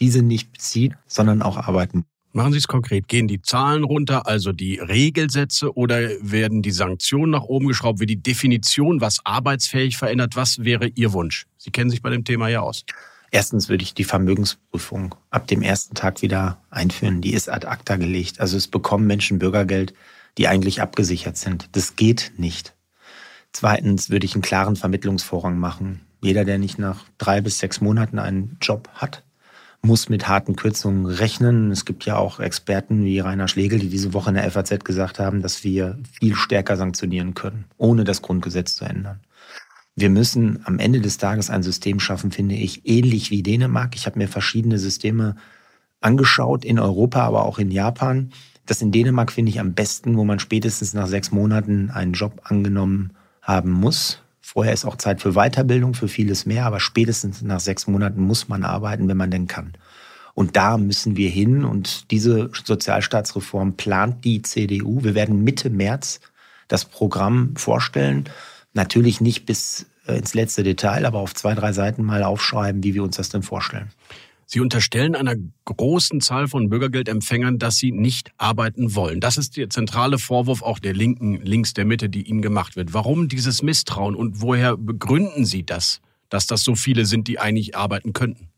diese 0.00 0.22
nicht 0.22 0.52
beziehen, 0.52 0.96
sondern 1.06 1.42
auch 1.42 1.58
arbeiten. 1.58 2.06
Machen 2.36 2.52
Sie 2.52 2.58
es 2.58 2.68
konkret. 2.68 3.08
Gehen 3.08 3.28
die 3.28 3.40
Zahlen 3.40 3.82
runter, 3.82 4.26
also 4.26 4.52
die 4.52 4.78
Regelsätze, 4.78 5.74
oder 5.74 6.10
werden 6.20 6.60
die 6.60 6.70
Sanktionen 6.70 7.30
nach 7.32 7.44
oben 7.44 7.66
geschraubt? 7.66 7.98
Wird 7.98 8.10
die 8.10 8.22
Definition, 8.22 9.00
was 9.00 9.24
arbeitsfähig 9.24 9.96
verändert? 9.96 10.36
Was 10.36 10.62
wäre 10.62 10.88
Ihr 10.88 11.14
Wunsch? 11.14 11.46
Sie 11.56 11.70
kennen 11.70 11.88
sich 11.88 12.02
bei 12.02 12.10
dem 12.10 12.24
Thema 12.24 12.48
ja 12.48 12.60
aus. 12.60 12.84
Erstens 13.30 13.70
würde 13.70 13.84
ich 13.84 13.94
die 13.94 14.04
Vermögensprüfung 14.04 15.14
ab 15.30 15.46
dem 15.46 15.62
ersten 15.62 15.94
Tag 15.94 16.20
wieder 16.20 16.58
einführen. 16.68 17.22
Die 17.22 17.32
ist 17.32 17.48
ad 17.48 17.66
acta 17.66 17.96
gelegt. 17.96 18.38
Also 18.38 18.58
es 18.58 18.68
bekommen 18.68 19.06
Menschen 19.06 19.38
Bürgergeld, 19.38 19.94
die 20.36 20.46
eigentlich 20.46 20.82
abgesichert 20.82 21.38
sind. 21.38 21.70
Das 21.72 21.96
geht 21.96 22.32
nicht. 22.36 22.74
Zweitens 23.52 24.10
würde 24.10 24.26
ich 24.26 24.34
einen 24.34 24.42
klaren 24.42 24.76
Vermittlungsvorrang 24.76 25.58
machen. 25.58 26.02
Jeder, 26.20 26.44
der 26.44 26.58
nicht 26.58 26.78
nach 26.78 27.06
drei 27.16 27.40
bis 27.40 27.60
sechs 27.60 27.80
Monaten 27.80 28.18
einen 28.18 28.58
Job 28.60 28.90
hat, 28.92 29.22
muss 29.86 30.08
mit 30.08 30.28
harten 30.28 30.56
Kürzungen 30.56 31.06
rechnen. 31.06 31.70
Es 31.70 31.84
gibt 31.84 32.04
ja 32.04 32.16
auch 32.16 32.40
Experten 32.40 33.04
wie 33.04 33.20
Rainer 33.20 33.48
Schlegel, 33.48 33.78
die 33.78 33.88
diese 33.88 34.12
Woche 34.12 34.30
in 34.30 34.34
der 34.34 34.50
FAZ 34.50 34.84
gesagt 34.84 35.18
haben, 35.18 35.40
dass 35.40 35.64
wir 35.64 35.98
viel 36.20 36.34
stärker 36.34 36.76
sanktionieren 36.76 37.34
können, 37.34 37.64
ohne 37.78 38.04
das 38.04 38.20
Grundgesetz 38.20 38.74
zu 38.74 38.84
ändern. 38.84 39.20
Wir 39.94 40.10
müssen 40.10 40.60
am 40.64 40.78
Ende 40.78 41.00
des 41.00 41.16
Tages 41.16 41.48
ein 41.48 41.62
System 41.62 42.00
schaffen, 42.00 42.30
finde 42.30 42.54
ich, 42.54 42.86
ähnlich 42.86 43.30
wie 43.30 43.42
Dänemark. 43.42 43.96
Ich 43.96 44.04
habe 44.04 44.18
mir 44.18 44.28
verschiedene 44.28 44.78
Systeme 44.78 45.36
angeschaut, 46.02 46.64
in 46.64 46.78
Europa, 46.78 47.22
aber 47.22 47.44
auch 47.44 47.58
in 47.58 47.70
Japan. 47.70 48.30
Das 48.66 48.82
in 48.82 48.92
Dänemark 48.92 49.32
finde 49.32 49.50
ich 49.50 49.60
am 49.60 49.72
besten, 49.72 50.16
wo 50.16 50.24
man 50.24 50.38
spätestens 50.38 50.92
nach 50.92 51.06
sechs 51.06 51.30
Monaten 51.30 51.90
einen 51.90 52.12
Job 52.12 52.42
angenommen 52.44 53.12
haben 53.40 53.70
muss. 53.70 54.20
Vorher 54.48 54.72
ist 54.72 54.84
auch 54.84 54.94
Zeit 54.94 55.20
für 55.20 55.32
Weiterbildung, 55.32 55.94
für 55.94 56.06
vieles 56.06 56.46
mehr, 56.46 56.66
aber 56.66 56.78
spätestens 56.78 57.42
nach 57.42 57.58
sechs 57.58 57.88
Monaten 57.88 58.22
muss 58.22 58.48
man 58.48 58.62
arbeiten, 58.62 59.08
wenn 59.08 59.16
man 59.16 59.32
denn 59.32 59.48
kann. 59.48 59.72
Und 60.34 60.54
da 60.54 60.78
müssen 60.78 61.16
wir 61.16 61.28
hin 61.28 61.64
und 61.64 62.12
diese 62.12 62.48
Sozialstaatsreform 62.52 63.72
plant 63.72 64.24
die 64.24 64.42
CDU. 64.42 65.02
Wir 65.02 65.16
werden 65.16 65.42
Mitte 65.42 65.68
März 65.68 66.20
das 66.68 66.84
Programm 66.84 67.56
vorstellen. 67.56 68.28
Natürlich 68.72 69.20
nicht 69.20 69.46
bis 69.46 69.86
äh, 70.06 70.16
ins 70.16 70.32
letzte 70.32 70.62
Detail, 70.62 71.06
aber 71.06 71.18
auf 71.18 71.34
zwei, 71.34 71.56
drei 71.56 71.72
Seiten 71.72 72.04
mal 72.04 72.22
aufschreiben, 72.22 72.84
wie 72.84 72.94
wir 72.94 73.02
uns 73.02 73.16
das 73.16 73.30
denn 73.30 73.42
vorstellen. 73.42 73.90
Sie 74.48 74.60
unterstellen 74.60 75.16
einer 75.16 75.34
großen 75.64 76.20
Zahl 76.20 76.46
von 76.46 76.68
Bürgergeldempfängern, 76.68 77.58
dass 77.58 77.76
sie 77.76 77.90
nicht 77.90 78.30
arbeiten 78.38 78.94
wollen. 78.94 79.20
Das 79.20 79.38
ist 79.38 79.56
der 79.56 79.70
zentrale 79.70 80.18
Vorwurf 80.18 80.62
auch 80.62 80.78
der 80.78 80.94
Linken, 80.94 81.42
links 81.42 81.74
der 81.74 81.84
Mitte, 81.84 82.08
die 82.08 82.22
Ihnen 82.22 82.42
gemacht 82.42 82.76
wird. 82.76 82.94
Warum 82.94 83.26
dieses 83.26 83.62
Misstrauen 83.62 84.14
und 84.14 84.40
woher 84.40 84.76
begründen 84.76 85.44
Sie 85.44 85.66
das, 85.66 86.00
dass 86.28 86.46
das 86.46 86.62
so 86.62 86.76
viele 86.76 87.06
sind, 87.06 87.26
die 87.26 87.40
eigentlich 87.40 87.76
arbeiten 87.76 88.12
könnten? 88.12 88.48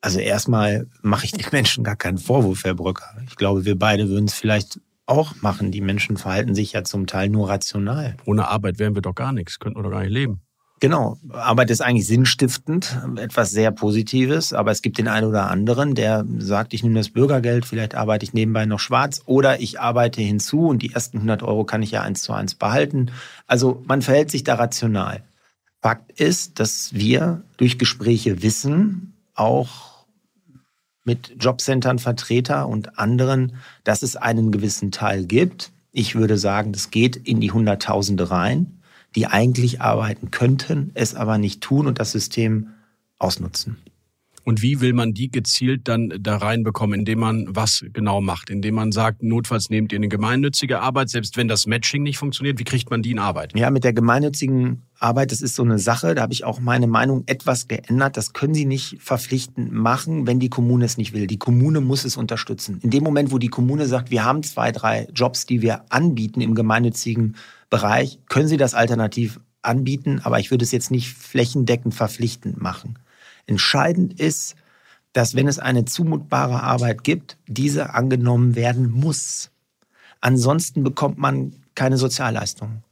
Also 0.00 0.18
erstmal 0.18 0.86
mache 1.02 1.26
ich 1.26 1.32
den 1.32 1.44
Menschen 1.52 1.84
gar 1.84 1.96
keinen 1.96 2.16
Vorwurf, 2.16 2.64
Herr 2.64 2.74
Brücker. 2.74 3.18
Ich 3.28 3.36
glaube, 3.36 3.66
wir 3.66 3.78
beide 3.78 4.08
würden 4.08 4.24
es 4.24 4.34
vielleicht 4.34 4.80
auch 5.04 5.34
machen. 5.42 5.72
Die 5.72 5.82
Menschen 5.82 6.16
verhalten 6.16 6.54
sich 6.54 6.72
ja 6.72 6.84
zum 6.84 7.06
Teil 7.06 7.28
nur 7.28 7.50
rational. 7.50 8.16
Ohne 8.24 8.48
Arbeit 8.48 8.78
wären 8.78 8.94
wir 8.94 9.02
doch 9.02 9.14
gar 9.14 9.34
nichts, 9.34 9.58
könnten 9.58 9.78
wir 9.78 9.82
doch 9.82 9.90
gar 9.90 10.00
nicht 10.00 10.12
leben. 10.12 10.40
Genau. 10.80 11.18
Arbeit 11.28 11.70
ist 11.70 11.82
eigentlich 11.82 12.06
sinnstiftend, 12.06 12.98
etwas 13.16 13.50
sehr 13.50 13.70
Positives, 13.70 14.54
aber 14.54 14.70
es 14.70 14.80
gibt 14.80 14.96
den 14.96 15.08
einen 15.08 15.26
oder 15.26 15.50
anderen, 15.50 15.94
der 15.94 16.24
sagt, 16.38 16.72
ich 16.72 16.82
nehme 16.82 16.98
das 16.98 17.10
Bürgergeld, 17.10 17.66
vielleicht 17.66 17.94
arbeite 17.94 18.24
ich 18.24 18.32
nebenbei 18.32 18.64
noch 18.64 18.80
schwarz 18.80 19.20
oder 19.26 19.60
ich 19.60 19.78
arbeite 19.78 20.22
hinzu 20.22 20.68
und 20.68 20.80
die 20.80 20.92
ersten 20.92 21.18
100 21.18 21.42
Euro 21.42 21.64
kann 21.64 21.82
ich 21.82 21.90
ja 21.90 22.00
eins 22.00 22.22
zu 22.22 22.32
eins 22.32 22.54
behalten. 22.54 23.10
Also 23.46 23.82
man 23.86 24.00
verhält 24.00 24.30
sich 24.30 24.42
da 24.42 24.54
rational. 24.54 25.22
Fakt 25.82 26.18
ist, 26.18 26.58
dass 26.60 26.94
wir 26.94 27.42
durch 27.58 27.78
Gespräche 27.78 28.42
wissen, 28.42 29.12
auch 29.34 30.06
mit 31.04 31.34
Jobcentern, 31.38 31.98
Vertreter 31.98 32.68
und 32.68 32.98
anderen, 32.98 33.56
dass 33.84 34.02
es 34.02 34.16
einen 34.16 34.50
gewissen 34.50 34.92
Teil 34.92 35.26
gibt. 35.26 35.72
Ich 35.92 36.14
würde 36.14 36.38
sagen, 36.38 36.72
das 36.72 36.90
geht 36.90 37.16
in 37.16 37.40
die 37.40 37.52
Hunderttausende 37.52 38.30
rein, 38.30 38.79
die 39.16 39.26
eigentlich 39.26 39.80
arbeiten 39.80 40.30
könnten, 40.30 40.90
es 40.94 41.14
aber 41.14 41.38
nicht 41.38 41.60
tun 41.60 41.86
und 41.86 41.98
das 41.98 42.12
System 42.12 42.70
ausnutzen. 43.18 43.78
Und 44.50 44.62
wie 44.62 44.80
will 44.80 44.94
man 44.94 45.14
die 45.14 45.30
gezielt 45.30 45.86
dann 45.86 46.12
da 46.18 46.38
reinbekommen, 46.38 46.98
indem 46.98 47.20
man 47.20 47.46
was 47.50 47.84
genau 47.92 48.20
macht? 48.20 48.50
Indem 48.50 48.74
man 48.74 48.90
sagt, 48.90 49.22
notfalls 49.22 49.70
nehmt 49.70 49.92
ihr 49.92 49.98
eine 50.00 50.08
gemeinnützige 50.08 50.80
Arbeit, 50.80 51.08
selbst 51.08 51.36
wenn 51.36 51.46
das 51.46 51.68
Matching 51.68 52.02
nicht 52.02 52.18
funktioniert, 52.18 52.58
wie 52.58 52.64
kriegt 52.64 52.90
man 52.90 53.00
die 53.00 53.12
in 53.12 53.20
Arbeit? 53.20 53.56
Ja, 53.56 53.70
mit 53.70 53.84
der 53.84 53.92
gemeinnützigen 53.92 54.82
Arbeit, 54.98 55.30
das 55.30 55.40
ist 55.40 55.54
so 55.54 55.62
eine 55.62 55.78
Sache, 55.78 56.16
da 56.16 56.22
habe 56.22 56.32
ich 56.32 56.42
auch 56.42 56.58
meine 56.58 56.88
Meinung 56.88 57.22
etwas 57.26 57.68
geändert. 57.68 58.16
Das 58.16 58.32
können 58.32 58.52
Sie 58.52 58.64
nicht 58.64 58.96
verpflichtend 58.98 59.70
machen, 59.70 60.26
wenn 60.26 60.40
die 60.40 60.50
Kommune 60.50 60.84
es 60.84 60.96
nicht 60.96 61.12
will. 61.12 61.28
Die 61.28 61.38
Kommune 61.38 61.80
muss 61.80 62.04
es 62.04 62.16
unterstützen. 62.16 62.80
In 62.82 62.90
dem 62.90 63.04
Moment, 63.04 63.30
wo 63.30 63.38
die 63.38 63.46
Kommune 63.46 63.86
sagt, 63.86 64.10
wir 64.10 64.24
haben 64.24 64.42
zwei, 64.42 64.72
drei 64.72 65.06
Jobs, 65.14 65.46
die 65.46 65.62
wir 65.62 65.84
anbieten 65.90 66.40
im 66.40 66.56
gemeinnützigen 66.56 67.36
Bereich, 67.68 68.18
können 68.28 68.48
Sie 68.48 68.56
das 68.56 68.74
alternativ 68.74 69.38
anbieten, 69.62 70.20
aber 70.24 70.40
ich 70.40 70.50
würde 70.50 70.64
es 70.64 70.72
jetzt 70.72 70.90
nicht 70.90 71.14
flächendeckend 71.14 71.94
verpflichtend 71.94 72.60
machen. 72.60 72.98
Entscheidend 73.46 74.18
ist, 74.20 74.54
dass 75.12 75.34
wenn 75.34 75.48
es 75.48 75.58
eine 75.58 75.84
zumutbare 75.84 76.62
Arbeit 76.62 77.04
gibt, 77.04 77.36
diese 77.46 77.94
angenommen 77.94 78.54
werden 78.54 78.90
muss. 78.90 79.50
Ansonsten 80.20 80.84
bekommt 80.84 81.18
man 81.18 81.54
keine 81.74 81.96
Sozialleistungen. 81.96 82.84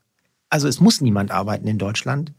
Also 0.51 0.67
es 0.67 0.81
muss 0.81 1.01
niemand 1.01 1.31
arbeiten 1.31 1.69
in 1.69 1.79
Deutschland. 1.79 2.33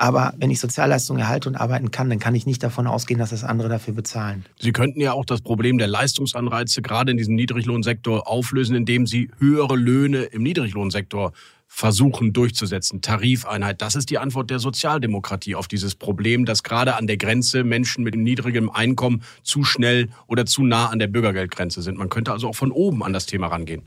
Aber 0.00 0.32
wenn 0.36 0.52
ich 0.52 0.60
Sozialleistungen 0.60 1.20
erhalte 1.20 1.48
und 1.48 1.56
arbeiten 1.56 1.90
kann, 1.90 2.08
dann 2.08 2.20
kann 2.20 2.36
ich 2.36 2.46
nicht 2.46 2.62
davon 2.62 2.86
ausgehen, 2.86 3.18
dass 3.18 3.30
das 3.30 3.42
andere 3.42 3.68
dafür 3.68 3.94
bezahlen. 3.94 4.44
Sie 4.60 4.70
könnten 4.70 5.00
ja 5.00 5.12
auch 5.12 5.24
das 5.24 5.40
Problem 5.40 5.76
der 5.76 5.88
Leistungsanreize 5.88 6.82
gerade 6.82 7.10
in 7.10 7.16
diesem 7.16 7.34
Niedriglohnsektor 7.34 8.28
auflösen, 8.28 8.76
indem 8.76 9.08
Sie 9.08 9.28
höhere 9.38 9.74
Löhne 9.74 10.22
im 10.22 10.44
Niedriglohnsektor 10.44 11.32
versuchen 11.68 12.32
durchzusetzen. 12.32 13.02
Tarifeinheit, 13.02 13.80
das 13.82 13.94
ist 13.94 14.10
die 14.10 14.18
Antwort 14.18 14.50
der 14.50 14.58
Sozialdemokratie 14.58 15.54
auf 15.54 15.68
dieses 15.68 15.94
Problem, 15.94 16.46
dass 16.46 16.62
gerade 16.62 16.96
an 16.96 17.06
der 17.06 17.18
Grenze 17.18 17.62
Menschen 17.62 18.02
mit 18.02 18.16
niedrigem 18.16 18.70
Einkommen 18.70 19.22
zu 19.42 19.62
schnell 19.62 20.08
oder 20.26 20.46
zu 20.46 20.64
nah 20.64 20.86
an 20.88 20.98
der 20.98 21.06
Bürgergeldgrenze 21.06 21.82
sind. 21.82 21.98
Man 21.98 22.08
könnte 22.08 22.32
also 22.32 22.48
auch 22.48 22.56
von 22.56 22.72
oben 22.72 23.04
an 23.04 23.12
das 23.12 23.26
Thema 23.26 23.48
rangehen. 23.48 23.82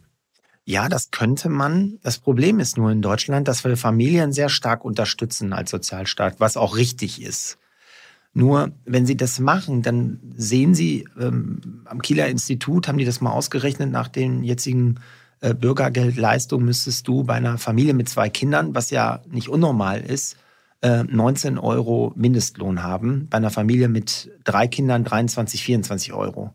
Ja, 0.64 0.88
das 0.90 1.10
könnte 1.10 1.50
man. 1.50 1.98
Das 2.04 2.20
Problem 2.20 2.60
ist 2.60 2.78
nur 2.78 2.92
in 2.92 3.02
Deutschland, 3.02 3.48
dass 3.48 3.64
wir 3.64 3.76
Familien 3.76 4.32
sehr 4.32 4.48
stark 4.48 4.86
unterstützen 4.86 5.52
als 5.52 5.72
Sozialstaat, 5.72 6.40
was 6.40 6.56
auch 6.56 6.78
richtig 6.78 7.22
ist. 7.22 7.58
Nur 8.34 8.72
wenn 8.86 9.06
Sie 9.06 9.18
das 9.18 9.40
machen, 9.40 9.82
dann 9.82 10.20
sehen 10.38 10.74
Sie, 10.76 11.08
ähm, 11.20 11.82
am 11.86 12.02
Kieler 12.02 12.28
Institut 12.30 12.88
haben 12.88 12.98
die 12.98 13.06
das 13.06 13.20
mal 13.20 13.32
ausgerechnet, 13.32 13.92
nach 13.92 14.08
den 14.08 14.44
jetzigen 14.44 15.00
Bürgergeldleistung 15.42 16.64
müsstest 16.64 17.08
du 17.08 17.24
bei 17.24 17.34
einer 17.34 17.58
Familie 17.58 17.94
mit 17.94 18.08
zwei 18.08 18.30
Kindern, 18.30 18.76
was 18.76 18.92
ja 18.92 19.22
nicht 19.28 19.50
unnormal 19.50 20.02
ist, 20.02 20.38
äh, 20.82 21.04
19 21.04 21.58
Euro 21.58 22.14
Mindestlohn 22.16 22.84
haben. 22.84 23.28
Bei 23.30 23.38
einer 23.38 23.50
Familie 23.50 23.88
mit 23.88 24.30
drei 24.44 24.68
Kindern 24.68 25.04
23, 25.04 25.64
24 25.64 26.14
Euro. 26.14 26.54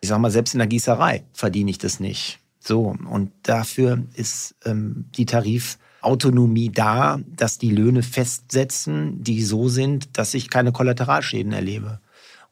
Ich 0.00 0.08
sag 0.08 0.18
mal, 0.18 0.30
selbst 0.30 0.54
in 0.54 0.58
der 0.58 0.66
Gießerei 0.66 1.24
verdiene 1.32 1.70
ich 1.70 1.78
das 1.78 2.00
nicht. 2.00 2.40
So, 2.60 2.94
und 3.10 3.30
dafür 3.42 4.02
ist 4.14 4.54
ähm, 4.64 5.06
die 5.16 5.26
Tarifautonomie 5.26 6.70
da, 6.70 7.20
dass 7.26 7.58
die 7.58 7.70
Löhne 7.70 8.02
festsetzen, 8.02 9.22
die 9.22 9.42
so 9.42 9.68
sind, 9.68 10.16
dass 10.16 10.34
ich 10.34 10.48
keine 10.48 10.72
Kollateralschäden 10.72 11.52
erlebe. 11.52 12.00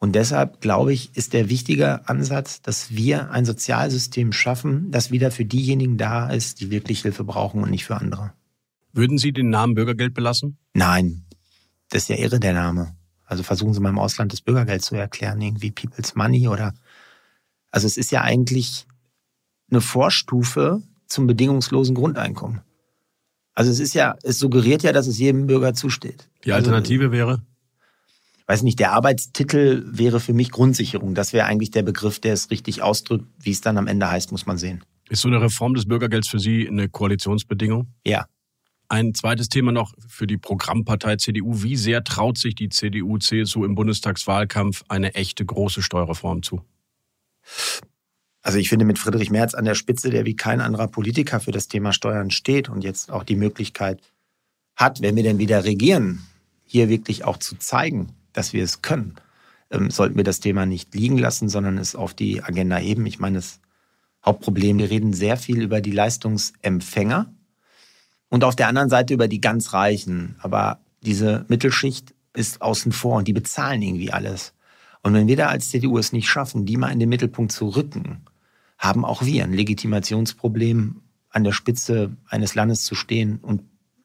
Und 0.03 0.15
deshalb, 0.15 0.59
glaube 0.59 0.91
ich, 0.91 1.15
ist 1.15 1.31
der 1.31 1.47
wichtige 1.47 2.09
Ansatz, 2.09 2.61
dass 2.61 2.93
wir 2.93 3.31
ein 3.31 3.45
Sozialsystem 3.45 4.33
schaffen, 4.33 4.91
das 4.91 5.11
wieder 5.11 5.31
für 5.31 5.45
diejenigen 5.45 5.97
da 5.97 6.29
ist, 6.29 6.59
die 6.59 6.71
wirklich 6.71 7.03
Hilfe 7.03 7.23
brauchen 7.23 7.63
und 7.63 7.69
nicht 7.69 7.85
für 7.85 7.95
andere. 7.95 8.33
Würden 8.91 9.17
Sie 9.17 9.31
den 9.31 9.49
Namen 9.49 9.75
Bürgergeld 9.75 10.13
belassen? 10.13 10.57
Nein, 10.73 11.23
das 11.89 12.01
ist 12.01 12.09
ja 12.09 12.17
irre, 12.17 12.41
der 12.41 12.51
Name. 12.51 12.97
Also 13.23 13.43
versuchen 13.43 13.73
Sie 13.73 13.79
mal 13.79 13.91
im 13.91 13.97
Ausland 13.97 14.33
das 14.33 14.41
Bürgergeld 14.41 14.81
zu 14.83 14.95
erklären, 14.95 15.39
irgendwie 15.39 15.71
People's 15.71 16.15
Money 16.15 16.49
oder. 16.49 16.73
Also 17.71 17.87
es 17.87 17.95
ist 17.95 18.11
ja 18.11 18.23
eigentlich 18.23 18.85
eine 19.71 19.79
Vorstufe 19.79 20.83
zum 21.07 21.27
bedingungslosen 21.27 21.95
Grundeinkommen. 21.95 22.59
Also 23.53 23.71
es 23.71 23.79
ist 23.79 23.93
ja, 23.93 24.17
es 24.21 24.37
suggeriert 24.37 24.83
ja, 24.83 24.91
dass 24.91 25.07
es 25.07 25.17
jedem 25.17 25.47
Bürger 25.47 25.73
zusteht. 25.73 26.27
Die 26.43 26.51
Alternative 26.51 27.05
also, 27.05 27.13
wäre? 27.13 27.41
Weiß 28.45 28.63
nicht, 28.63 28.79
der 28.79 28.91
Arbeitstitel 28.91 29.83
wäre 29.85 30.19
für 30.19 30.33
mich 30.33 30.51
Grundsicherung. 30.51 31.15
Das 31.15 31.31
wäre 31.31 31.45
eigentlich 31.45 31.71
der 31.71 31.83
Begriff, 31.83 32.19
der 32.19 32.33
es 32.33 32.51
richtig 32.51 32.81
ausdrückt. 32.81 33.25
Wie 33.39 33.51
es 33.51 33.61
dann 33.61 33.77
am 33.77 33.87
Ende 33.87 34.09
heißt, 34.09 34.31
muss 34.31 34.45
man 34.45 34.57
sehen. 34.57 34.83
Ist 35.09 35.21
so 35.21 35.29
eine 35.29 35.41
Reform 35.41 35.75
des 35.75 35.87
Bürgergelds 35.87 36.27
für 36.27 36.39
Sie 36.39 36.67
eine 36.67 36.89
Koalitionsbedingung? 36.89 37.87
Ja. 38.05 38.25
Ein 38.89 39.13
zweites 39.13 39.47
Thema 39.47 39.71
noch 39.71 39.93
für 40.07 40.27
die 40.27 40.37
Programmpartei 40.37 41.15
CDU. 41.15 41.63
Wie 41.63 41.77
sehr 41.77 42.03
traut 42.03 42.37
sich 42.37 42.53
die 42.55 42.69
CDU, 42.69 43.17
CSU 43.17 43.63
im 43.63 43.75
Bundestagswahlkampf 43.75 44.83
eine 44.89 45.15
echte 45.15 45.45
große 45.45 45.81
Steuerreform 45.81 46.43
zu? 46.43 46.61
Also 48.41 48.57
ich 48.57 48.69
finde 48.69 48.85
mit 48.85 48.99
Friedrich 48.99 49.29
Merz 49.29 49.53
an 49.53 49.65
der 49.65 49.75
Spitze, 49.75 50.09
der 50.09 50.25
wie 50.25 50.35
kein 50.35 50.59
anderer 50.59 50.87
Politiker 50.87 51.39
für 51.39 51.51
das 51.51 51.69
Thema 51.69 51.93
Steuern 51.93 52.29
steht 52.29 52.67
und 52.67 52.83
jetzt 52.83 53.09
auch 53.09 53.23
die 53.23 53.37
Möglichkeit 53.37 54.01
hat, 54.75 55.01
wenn 55.01 55.15
wir 55.15 55.23
denn 55.23 55.39
wieder 55.39 55.63
regieren, 55.63 56.23
hier 56.65 56.89
wirklich 56.89 57.23
auch 57.23 57.37
zu 57.37 57.57
zeigen, 57.57 58.09
dass 58.33 58.53
wir 58.53 58.63
es 58.63 58.81
können, 58.81 59.15
ähm, 59.71 59.89
sollten 59.89 60.17
wir 60.17 60.23
das 60.23 60.39
Thema 60.39 60.65
nicht 60.65 60.93
liegen 60.93 61.17
lassen, 61.17 61.49
sondern 61.49 61.77
es 61.77 61.95
auf 61.95 62.13
die 62.13 62.43
Agenda 62.43 62.77
heben. 62.77 63.05
Ich 63.05 63.19
meine, 63.19 63.37
das 63.37 63.59
Hauptproblem, 64.25 64.79
wir 64.79 64.89
reden 64.89 65.13
sehr 65.13 65.37
viel 65.37 65.61
über 65.61 65.81
die 65.81 65.91
Leistungsempfänger 65.91 67.33
und 68.29 68.43
auf 68.43 68.55
der 68.55 68.67
anderen 68.67 68.89
Seite 68.89 69.13
über 69.13 69.27
die 69.27 69.41
ganz 69.41 69.73
Reichen. 69.73 70.35
Aber 70.39 70.79
diese 71.01 71.45
Mittelschicht 71.49 72.13
ist 72.33 72.61
außen 72.61 72.91
vor 72.91 73.17
und 73.17 73.27
die 73.27 73.33
bezahlen 73.33 73.81
irgendwie 73.81 74.11
alles. 74.11 74.53
Und 75.01 75.13
wenn 75.13 75.27
wir 75.27 75.35
da 75.35 75.47
als 75.47 75.69
CDU 75.69 75.97
es 75.97 76.13
nicht 76.13 76.29
schaffen, 76.29 76.65
die 76.65 76.77
mal 76.77 76.91
in 76.91 76.99
den 76.99 77.09
Mittelpunkt 77.09 77.51
zu 77.51 77.67
rücken, 77.67 78.25
haben 78.77 79.05
auch 79.05 79.23
wir 79.23 79.43
ein 79.43 79.53
Legitimationsproblem, 79.53 81.01
an 81.29 81.43
der 81.43 81.51
Spitze 81.51 82.15
eines 82.27 82.53
Landes 82.53 82.85
zu 82.85 82.95
stehen 82.95 83.39
und 83.39 83.63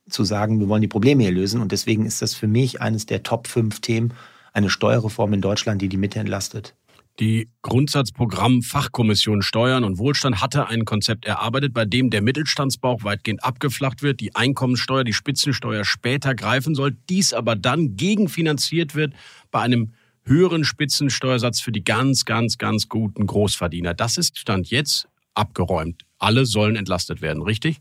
zu 0.08 0.24
sagen, 0.24 0.60
wir 0.60 0.68
wollen 0.68 0.82
die 0.82 0.88
Probleme 0.88 1.22
hier 1.22 1.32
lösen. 1.32 1.60
Und 1.60 1.72
deswegen 1.72 2.04
ist 2.04 2.22
das 2.22 2.34
für 2.34 2.48
mich 2.48 2.80
eines 2.80 3.06
der 3.06 3.22
Top 3.22 3.46
5 3.46 3.80
Themen, 3.80 4.14
eine 4.52 4.70
Steuerreform 4.70 5.34
in 5.34 5.40
Deutschland, 5.40 5.82
die 5.82 5.88
die 5.88 5.96
Mitte 5.96 6.18
entlastet. 6.18 6.74
Die 7.20 7.48
Grundsatzprogramm 7.62 8.62
Fachkommission 8.62 9.42
Steuern 9.42 9.82
und 9.82 9.98
Wohlstand 9.98 10.40
hatte 10.40 10.68
ein 10.68 10.84
Konzept 10.84 11.26
erarbeitet, 11.26 11.74
bei 11.74 11.84
dem 11.84 12.10
der 12.10 12.22
Mittelstandsbauch 12.22 13.02
weitgehend 13.02 13.42
abgeflacht 13.42 14.02
wird, 14.02 14.20
die 14.20 14.36
Einkommenssteuer, 14.36 15.02
die 15.02 15.12
Spitzensteuer 15.12 15.84
später 15.84 16.36
greifen 16.36 16.76
soll, 16.76 16.96
dies 17.08 17.32
aber 17.32 17.56
dann 17.56 17.96
gegenfinanziert 17.96 18.94
wird 18.94 19.14
bei 19.50 19.60
einem 19.60 19.94
höheren 20.22 20.62
Spitzensteuersatz 20.62 21.60
für 21.60 21.72
die 21.72 21.82
ganz, 21.82 22.24
ganz, 22.24 22.56
ganz 22.56 22.88
guten 22.88 23.26
Großverdiener. 23.26 23.94
Das 23.94 24.16
ist 24.16 24.38
Stand 24.38 24.70
jetzt 24.70 25.08
abgeräumt. 25.34 26.04
Alle 26.18 26.46
sollen 26.46 26.76
entlastet 26.76 27.20
werden, 27.20 27.42
richtig? 27.42 27.80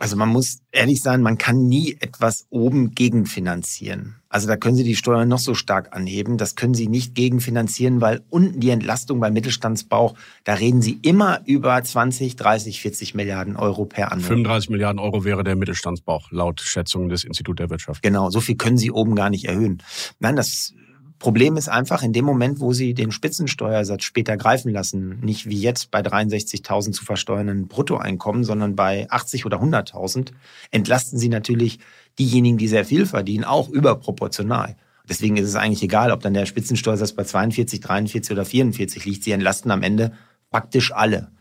Also 0.00 0.14
man 0.14 0.28
muss 0.28 0.60
ehrlich 0.70 1.02
sein, 1.02 1.22
man 1.22 1.38
kann 1.38 1.66
nie 1.66 1.96
etwas 1.98 2.46
oben 2.50 2.94
gegenfinanzieren. 2.94 4.14
Also 4.28 4.46
da 4.46 4.56
können 4.56 4.76
Sie 4.76 4.84
die 4.84 4.94
Steuern 4.94 5.26
noch 5.26 5.40
so 5.40 5.54
stark 5.54 5.92
anheben, 5.92 6.38
das 6.38 6.54
können 6.54 6.72
Sie 6.74 6.86
nicht 6.86 7.16
gegenfinanzieren, 7.16 8.00
weil 8.00 8.22
unten 8.30 8.60
die 8.60 8.70
Entlastung 8.70 9.18
beim 9.18 9.32
Mittelstandsbauch, 9.32 10.14
da 10.44 10.54
reden 10.54 10.82
Sie 10.82 11.00
immer 11.02 11.40
über 11.46 11.82
20, 11.82 12.36
30, 12.36 12.80
40 12.80 13.14
Milliarden 13.16 13.56
Euro 13.56 13.86
per 13.86 14.12
Anno. 14.12 14.22
35 14.22 14.70
Milliarden 14.70 15.00
Euro 15.00 15.24
wäre 15.24 15.42
der 15.42 15.56
Mittelstandsbauch 15.56 16.30
laut 16.30 16.60
Schätzungen 16.60 17.08
des 17.08 17.24
Instituts 17.24 17.56
der 17.56 17.68
Wirtschaft. 17.68 18.00
Genau, 18.00 18.30
so 18.30 18.40
viel 18.40 18.54
können 18.54 18.78
Sie 18.78 18.92
oben 18.92 19.16
gar 19.16 19.30
nicht 19.30 19.46
erhöhen. 19.46 19.82
Nein, 20.20 20.36
das 20.36 20.74
Problem 21.18 21.56
ist 21.56 21.68
einfach, 21.68 22.02
in 22.02 22.12
dem 22.12 22.24
Moment, 22.24 22.60
wo 22.60 22.72
Sie 22.72 22.94
den 22.94 23.10
Spitzensteuersatz 23.10 24.04
später 24.04 24.36
greifen 24.36 24.72
lassen, 24.72 25.18
nicht 25.20 25.48
wie 25.48 25.60
jetzt 25.60 25.90
bei 25.90 26.00
63.000 26.00 26.92
zu 26.92 27.04
versteuernden 27.04 27.66
Bruttoeinkommen, 27.66 28.44
sondern 28.44 28.76
bei 28.76 29.10
80 29.10 29.44
oder 29.44 29.60
100.000, 29.60 30.30
entlasten 30.70 31.18
Sie 31.18 31.28
natürlich 31.28 31.80
diejenigen, 32.20 32.56
die 32.56 32.68
sehr 32.68 32.84
viel 32.84 33.04
verdienen, 33.04 33.44
auch 33.44 33.68
überproportional. 33.68 34.76
Deswegen 35.08 35.36
ist 35.36 35.48
es 35.48 35.56
eigentlich 35.56 35.82
egal, 35.82 36.12
ob 36.12 36.20
dann 36.20 36.34
der 36.34 36.46
Spitzensteuersatz 36.46 37.12
bei 37.12 37.24
42, 37.24 37.80
43 37.80 38.30
oder 38.30 38.44
44 38.44 39.04
liegt. 39.04 39.24
Sie 39.24 39.32
entlasten 39.32 39.70
am 39.72 39.82
Ende 39.82 40.12
praktisch 40.50 40.92
alle. 40.92 41.32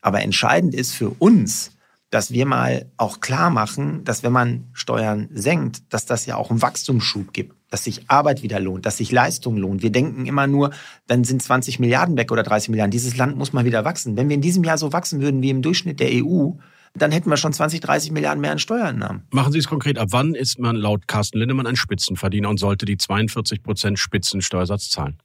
Aber 0.00 0.22
entscheidend 0.22 0.74
ist 0.74 0.94
für 0.94 1.10
uns, 1.10 1.72
dass 2.10 2.32
wir 2.32 2.44
mal 2.44 2.90
auch 2.96 3.20
klar 3.20 3.50
machen, 3.50 4.02
dass 4.04 4.24
wenn 4.24 4.32
man 4.32 4.68
Steuern 4.72 5.28
senkt, 5.32 5.92
dass 5.92 6.06
das 6.06 6.26
ja 6.26 6.36
auch 6.36 6.50
einen 6.50 6.60
Wachstumsschub 6.60 7.32
gibt 7.32 7.61
dass 7.72 7.84
sich 7.84 8.02
Arbeit 8.08 8.42
wieder 8.42 8.60
lohnt, 8.60 8.84
dass 8.84 8.98
sich 8.98 9.10
Leistung 9.10 9.56
lohnt. 9.56 9.82
Wir 9.82 9.90
denken 9.90 10.26
immer 10.26 10.46
nur, 10.46 10.72
dann 11.06 11.24
sind 11.24 11.42
20 11.42 11.78
Milliarden 11.78 12.18
weg 12.18 12.30
oder 12.30 12.42
30 12.42 12.68
Milliarden. 12.68 12.90
Dieses 12.90 13.16
Land 13.16 13.38
muss 13.38 13.54
mal 13.54 13.64
wieder 13.64 13.86
wachsen. 13.86 14.14
Wenn 14.14 14.28
wir 14.28 14.34
in 14.34 14.42
diesem 14.42 14.62
Jahr 14.62 14.76
so 14.76 14.92
wachsen 14.92 15.22
würden 15.22 15.40
wie 15.40 15.48
im 15.48 15.62
Durchschnitt 15.62 15.98
der 15.98 16.10
EU, 16.12 16.50
dann 16.94 17.10
hätten 17.10 17.30
wir 17.30 17.38
schon 17.38 17.54
20, 17.54 17.80
30 17.80 18.10
Milliarden 18.12 18.42
mehr 18.42 18.52
an 18.52 18.58
Steuereinnahmen. 18.58 19.22
Machen 19.30 19.52
Sie 19.54 19.58
es 19.58 19.68
konkret. 19.68 19.96
Ab 19.96 20.08
wann 20.10 20.34
ist 20.34 20.58
man 20.58 20.76
laut 20.76 21.08
Carsten 21.08 21.38
Lindemann 21.38 21.66
ein 21.66 21.76
Spitzenverdiener 21.76 22.50
und 22.50 22.58
sollte 22.58 22.84
die 22.84 22.98
42 22.98 23.62
Prozent 23.62 23.98
Spitzensteuersatz 23.98 24.90
zahlen? 24.90 25.16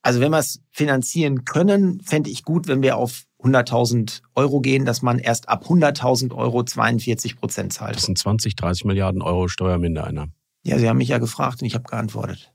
Also 0.00 0.20
wenn 0.20 0.30
wir 0.30 0.38
es 0.38 0.62
finanzieren 0.70 1.44
können, 1.44 2.00
fände 2.00 2.30
ich 2.30 2.42
gut, 2.42 2.68
wenn 2.68 2.82
wir 2.82 2.96
auf 2.96 3.24
100.000 3.42 4.22
Euro 4.34 4.60
gehen, 4.60 4.86
dass 4.86 5.02
man 5.02 5.18
erst 5.18 5.50
ab 5.50 5.66
100.000 5.66 6.34
Euro 6.34 6.62
42 6.62 7.36
Prozent 7.36 7.74
zahlt. 7.74 7.96
Das 7.96 8.04
sind 8.04 8.16
20, 8.16 8.56
30 8.56 8.86
Milliarden 8.86 9.20
Euro 9.20 9.48
Steuermindereinnahmen. 9.48 10.32
Ja, 10.64 10.78
Sie 10.78 10.88
haben 10.88 10.98
mich 10.98 11.08
ja 11.08 11.18
gefragt 11.18 11.60
und 11.62 11.66
ich 11.66 11.74
habe 11.74 11.84
geantwortet. 11.84 12.50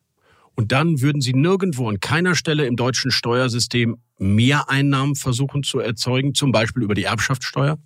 Und 0.56 0.74
dann 0.74 1.00
würden 1.00 1.22
Sie 1.22 1.34
nirgendwo 1.34 1.88
an 1.88 2.02
keiner 2.02 2.36
Stelle 2.36 2.66
im 2.66 2.76
deutschen 2.76 3.12
Steuersystem 3.12 3.98
mehr 4.18 4.70
Einnahmen 4.70 5.16
versuchen 5.16 5.64
zu 5.64 5.80
erzeugen, 5.80 6.34
zum 6.34 6.52
Beispiel 6.52 6.84
über 6.84 6.96
die 6.96 7.06
Erbschaftssteuer? 7.06 7.78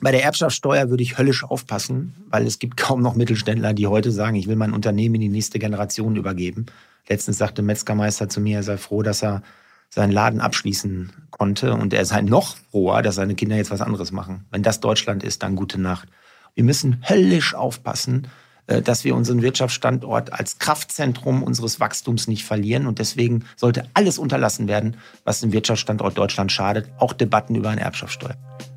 Bei 0.00 0.12
der 0.12 0.22
Erbschaftssteuer 0.22 0.90
würde 0.90 1.02
ich 1.02 1.18
höllisch 1.18 1.42
aufpassen, 1.42 2.14
weil 2.30 2.46
es 2.46 2.60
gibt 2.60 2.76
kaum 2.76 3.02
noch 3.02 3.16
Mittelständler, 3.16 3.74
die 3.74 3.88
heute 3.88 4.12
sagen, 4.12 4.36
ich 4.36 4.46
will 4.46 4.54
mein 4.54 4.72
Unternehmen 4.72 5.16
in 5.16 5.22
die 5.22 5.28
nächste 5.28 5.58
Generation 5.58 6.14
übergeben. 6.14 6.66
Letztens 7.08 7.38
sagte 7.38 7.62
Metzgermeister 7.62 8.28
zu 8.28 8.40
mir, 8.40 8.58
er 8.58 8.62
sei 8.62 8.76
froh, 8.76 9.02
dass 9.02 9.22
er 9.22 9.42
seinen 9.90 10.12
Laden 10.12 10.40
abschließen 10.40 11.12
konnte 11.30 11.74
und 11.74 11.92
er 11.92 12.04
sei 12.04 12.20
noch 12.20 12.56
froher, 12.70 13.02
dass 13.02 13.16
seine 13.16 13.34
Kinder 13.34 13.56
jetzt 13.56 13.70
was 13.70 13.80
anderes 13.80 14.12
machen. 14.12 14.46
Wenn 14.50 14.62
das 14.62 14.80
Deutschland 14.80 15.24
ist, 15.24 15.42
dann 15.42 15.56
gute 15.56 15.80
Nacht. 15.80 16.08
Wir 16.54 16.64
müssen 16.64 17.02
höllisch 17.08 17.54
aufpassen, 17.54 18.28
dass 18.68 19.04
wir 19.04 19.16
unseren 19.16 19.42
Wirtschaftsstandort 19.42 20.32
als 20.32 20.58
Kraftzentrum 20.58 21.42
unseres 21.42 21.80
Wachstums 21.80 22.28
nicht 22.28 22.44
verlieren. 22.44 22.86
Und 22.86 22.98
deswegen 22.98 23.44
sollte 23.56 23.84
alles 23.94 24.18
unterlassen 24.18 24.68
werden, 24.68 24.96
was 25.24 25.40
dem 25.40 25.52
Wirtschaftsstandort 25.52 26.16
Deutschland 26.16 26.52
schadet, 26.52 26.90
auch 26.98 27.12
Debatten 27.12 27.54
über 27.54 27.70
eine 27.70 27.80
Erbschaftssteuer. 27.80 28.36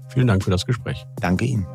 Vielen 0.10 0.28
Dank 0.28 0.44
für 0.44 0.52
das 0.52 0.66
Gespräch. 0.66 1.06
Danke 1.20 1.46
Ihnen. 1.46 1.66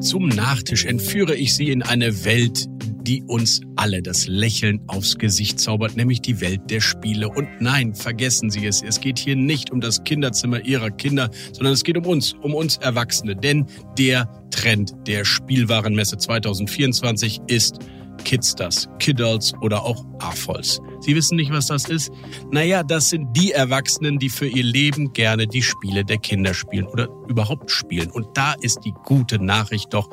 Zum 0.00 0.28
Nachtisch 0.28 0.86
entführe 0.86 1.34
ich 1.34 1.54
Sie 1.54 1.70
in 1.70 1.82
eine 1.82 2.24
Welt, 2.24 2.66
die 3.08 3.22
uns 3.22 3.62
alle 3.74 4.02
das 4.02 4.26
Lächeln 4.26 4.80
aufs 4.86 5.16
Gesicht 5.16 5.58
zaubert, 5.58 5.96
nämlich 5.96 6.20
die 6.20 6.42
Welt 6.42 6.60
der 6.68 6.82
Spiele. 6.82 7.30
Und 7.30 7.48
nein, 7.58 7.94
vergessen 7.94 8.50
Sie 8.50 8.66
es, 8.66 8.82
es 8.82 9.00
geht 9.00 9.18
hier 9.18 9.34
nicht 9.34 9.70
um 9.70 9.80
das 9.80 10.04
Kinderzimmer 10.04 10.62
Ihrer 10.66 10.90
Kinder, 10.90 11.30
sondern 11.52 11.72
es 11.72 11.84
geht 11.84 11.96
um 11.96 12.04
uns, 12.04 12.34
um 12.34 12.54
uns 12.54 12.76
Erwachsene. 12.76 13.34
Denn 13.34 13.64
der 13.96 14.30
Trend 14.50 14.92
der 15.06 15.24
Spielwarenmesse 15.24 16.18
2024 16.18 17.40
ist 17.46 17.78
Kidsters, 18.24 18.90
Kiddles 18.98 19.54
oder 19.62 19.84
auch 19.84 20.04
AFOLs. 20.18 20.82
Sie 21.00 21.16
wissen 21.16 21.36
nicht, 21.36 21.50
was 21.50 21.68
das 21.68 21.88
ist? 21.88 22.10
Naja, 22.50 22.82
das 22.82 23.08
sind 23.08 23.34
die 23.34 23.52
Erwachsenen, 23.52 24.18
die 24.18 24.28
für 24.28 24.46
ihr 24.46 24.64
Leben 24.64 25.14
gerne 25.14 25.46
die 25.46 25.62
Spiele 25.62 26.04
der 26.04 26.18
Kinder 26.18 26.52
spielen 26.52 26.86
oder 26.86 27.08
überhaupt 27.26 27.70
spielen. 27.70 28.10
Und 28.10 28.36
da 28.36 28.52
ist 28.60 28.80
die 28.84 28.92
gute 29.04 29.42
Nachricht 29.42 29.94
doch, 29.94 30.10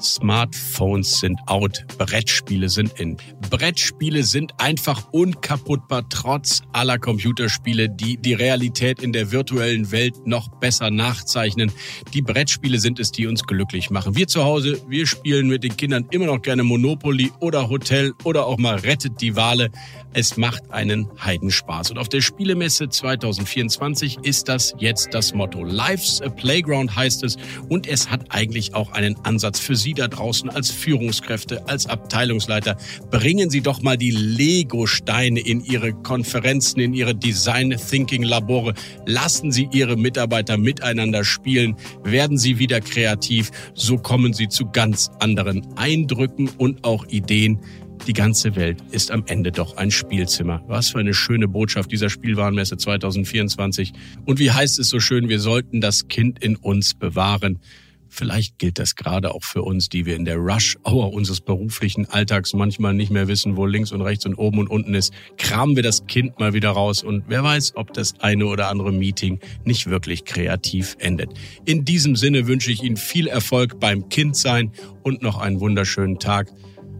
Smartphones 0.00 1.20
sind 1.20 1.38
out, 1.46 1.84
Brettspiele 1.98 2.68
sind 2.68 2.98
in. 2.98 3.16
Brettspiele 3.50 4.22
sind 4.22 4.52
einfach 4.58 5.08
unkaputtbar, 5.12 6.08
trotz 6.08 6.62
aller 6.72 6.98
Computerspiele, 6.98 7.88
die 7.88 8.16
die 8.16 8.34
Realität 8.34 9.02
in 9.02 9.12
der 9.12 9.32
virtuellen 9.32 9.90
Welt 9.92 10.26
noch 10.26 10.48
besser 10.60 10.90
nachzeichnen. 10.90 11.72
Die 12.14 12.22
Brettspiele 12.22 12.78
sind 12.78 12.98
es, 12.98 13.12
die 13.12 13.26
uns 13.26 13.44
glücklich 13.44 13.90
machen. 13.90 14.16
Wir 14.16 14.26
zu 14.26 14.44
Hause, 14.44 14.80
wir 14.88 15.06
spielen 15.06 15.48
mit 15.48 15.64
den 15.64 15.76
Kindern 15.76 16.06
immer 16.10 16.26
noch 16.26 16.42
gerne 16.42 16.62
Monopoly 16.62 17.32
oder 17.40 17.68
Hotel 17.68 18.12
oder 18.24 18.46
auch 18.46 18.58
mal 18.58 18.76
Rettet 18.76 19.20
die 19.20 19.36
Wale. 19.36 19.70
Es 20.18 20.38
macht 20.38 20.70
einen 20.70 21.10
Heidenspaß. 21.22 21.90
Und 21.90 21.98
auf 21.98 22.08
der 22.08 22.22
Spielemesse 22.22 22.88
2024 22.88 24.20
ist 24.22 24.48
das 24.48 24.74
jetzt 24.78 25.12
das 25.12 25.34
Motto. 25.34 25.62
Life's 25.62 26.22
a 26.22 26.30
Playground 26.30 26.96
heißt 26.96 27.22
es. 27.22 27.36
Und 27.68 27.86
es 27.86 28.10
hat 28.10 28.24
eigentlich 28.30 28.74
auch 28.74 28.92
einen 28.92 29.14
Ansatz 29.26 29.60
für 29.60 29.76
Sie 29.76 29.92
da 29.92 30.08
draußen 30.08 30.48
als 30.48 30.70
Führungskräfte, 30.70 31.68
als 31.68 31.84
Abteilungsleiter. 31.84 32.78
Bringen 33.10 33.50
Sie 33.50 33.60
doch 33.60 33.82
mal 33.82 33.98
die 33.98 34.10
Lego-Steine 34.10 35.40
in 35.40 35.62
Ihre 35.62 35.92
Konferenzen, 35.92 36.80
in 36.80 36.94
Ihre 36.94 37.14
Design 37.14 37.76
Thinking 37.76 38.22
Labore. 38.22 38.72
Lassen 39.04 39.52
Sie 39.52 39.68
Ihre 39.70 39.98
Mitarbeiter 39.98 40.56
miteinander 40.56 41.24
spielen. 41.24 41.76
Werden 42.04 42.38
Sie 42.38 42.58
wieder 42.58 42.80
kreativ. 42.80 43.50
So 43.74 43.98
kommen 43.98 44.32
Sie 44.32 44.48
zu 44.48 44.64
ganz 44.64 45.10
anderen 45.18 45.66
Eindrücken 45.76 46.48
und 46.56 46.84
auch 46.84 47.04
Ideen 47.08 47.60
die 48.06 48.12
ganze 48.12 48.56
Welt 48.56 48.78
ist 48.90 49.10
am 49.10 49.24
Ende 49.26 49.52
doch 49.52 49.76
ein 49.76 49.90
Spielzimmer. 49.90 50.62
Was 50.66 50.90
für 50.90 50.98
eine 50.98 51.14
schöne 51.14 51.48
Botschaft 51.48 51.90
dieser 51.90 52.08
Spielwarenmesse 52.10 52.76
2024. 52.76 53.92
Und 54.24 54.38
wie 54.38 54.50
heißt 54.50 54.78
es 54.78 54.88
so 54.88 55.00
schön, 55.00 55.28
wir 55.28 55.40
sollten 55.40 55.80
das 55.80 56.08
Kind 56.08 56.42
in 56.42 56.56
uns 56.56 56.94
bewahren. 56.94 57.60
Vielleicht 58.08 58.58
gilt 58.58 58.78
das 58.78 58.94
gerade 58.94 59.34
auch 59.34 59.42
für 59.42 59.62
uns, 59.62 59.88
die 59.88 60.06
wir 60.06 60.16
in 60.16 60.24
der 60.24 60.36
Rush-Hour 60.36 61.12
unseres 61.12 61.40
beruflichen 61.40 62.06
Alltags 62.06 62.54
manchmal 62.54 62.94
nicht 62.94 63.10
mehr 63.10 63.28
wissen, 63.28 63.56
wo 63.56 63.66
links 63.66 63.92
und 63.92 64.00
rechts 64.00 64.24
und 64.24 64.34
oben 64.34 64.58
und 64.58 64.68
unten 64.68 64.94
ist. 64.94 65.12
Kramen 65.36 65.76
wir 65.76 65.82
das 65.82 66.06
Kind 66.06 66.38
mal 66.38 66.54
wieder 66.54 66.70
raus 66.70 67.02
und 67.02 67.24
wer 67.26 67.42
weiß, 67.42 67.72
ob 67.76 67.92
das 67.92 68.18
eine 68.20 68.46
oder 68.46 68.68
andere 68.68 68.92
Meeting 68.92 69.40
nicht 69.64 69.90
wirklich 69.90 70.24
kreativ 70.24 70.96
endet. 70.98 71.30
In 71.64 71.84
diesem 71.84 72.16
Sinne 72.16 72.46
wünsche 72.46 72.70
ich 72.70 72.82
Ihnen 72.82 72.96
viel 72.96 73.26
Erfolg 73.26 73.80
beim 73.80 74.08
Kindsein 74.08 74.70
und 75.02 75.22
noch 75.22 75.38
einen 75.38 75.60
wunderschönen 75.60 76.18
Tag. 76.18 76.50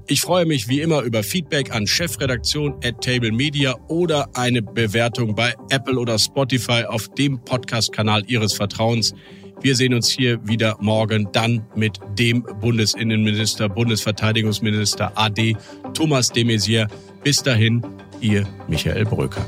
Ich 0.08 0.20
freue 0.20 0.46
mich 0.46 0.68
wie 0.68 0.82
immer 0.82 1.02
über 1.02 1.24
Feedback 1.24 1.74
an 1.74 1.84
chefredaktion 1.84 2.74
at 2.84 3.00
Table 3.00 3.32
Media 3.32 3.74
oder 3.88 4.28
eine 4.34 4.62
Bewertung 4.62 5.34
bei 5.34 5.52
Apple 5.70 5.98
oder 5.98 6.16
Spotify 6.16 6.84
auf 6.84 7.08
dem 7.08 7.40
Podcast-Kanal 7.40 8.22
Ihres 8.28 8.52
Vertrauens. 8.52 9.14
Wir 9.60 9.74
sehen 9.74 9.94
uns 9.94 10.08
hier 10.08 10.38
wieder 10.46 10.76
morgen 10.78 11.28
dann 11.32 11.66
mit 11.74 11.98
dem 12.16 12.44
Bundesinnenminister, 12.60 13.68
Bundesverteidigungsminister 13.68 15.10
AD 15.16 15.56
Thomas 15.92 16.30
de 16.30 16.44
Maizière. 16.44 16.86
Bis 17.24 17.42
dahin, 17.42 17.82
Ihr 18.20 18.46
Michael 18.68 19.06
Bröker. 19.06 19.44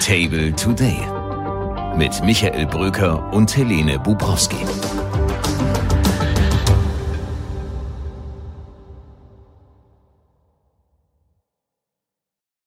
Table 0.00 0.54
Today 0.56 0.96
mit 1.98 2.24
Michael 2.24 2.64
Bröker 2.64 3.30
und 3.30 3.54
Helene 3.54 3.98
Bubrowski. 3.98 4.56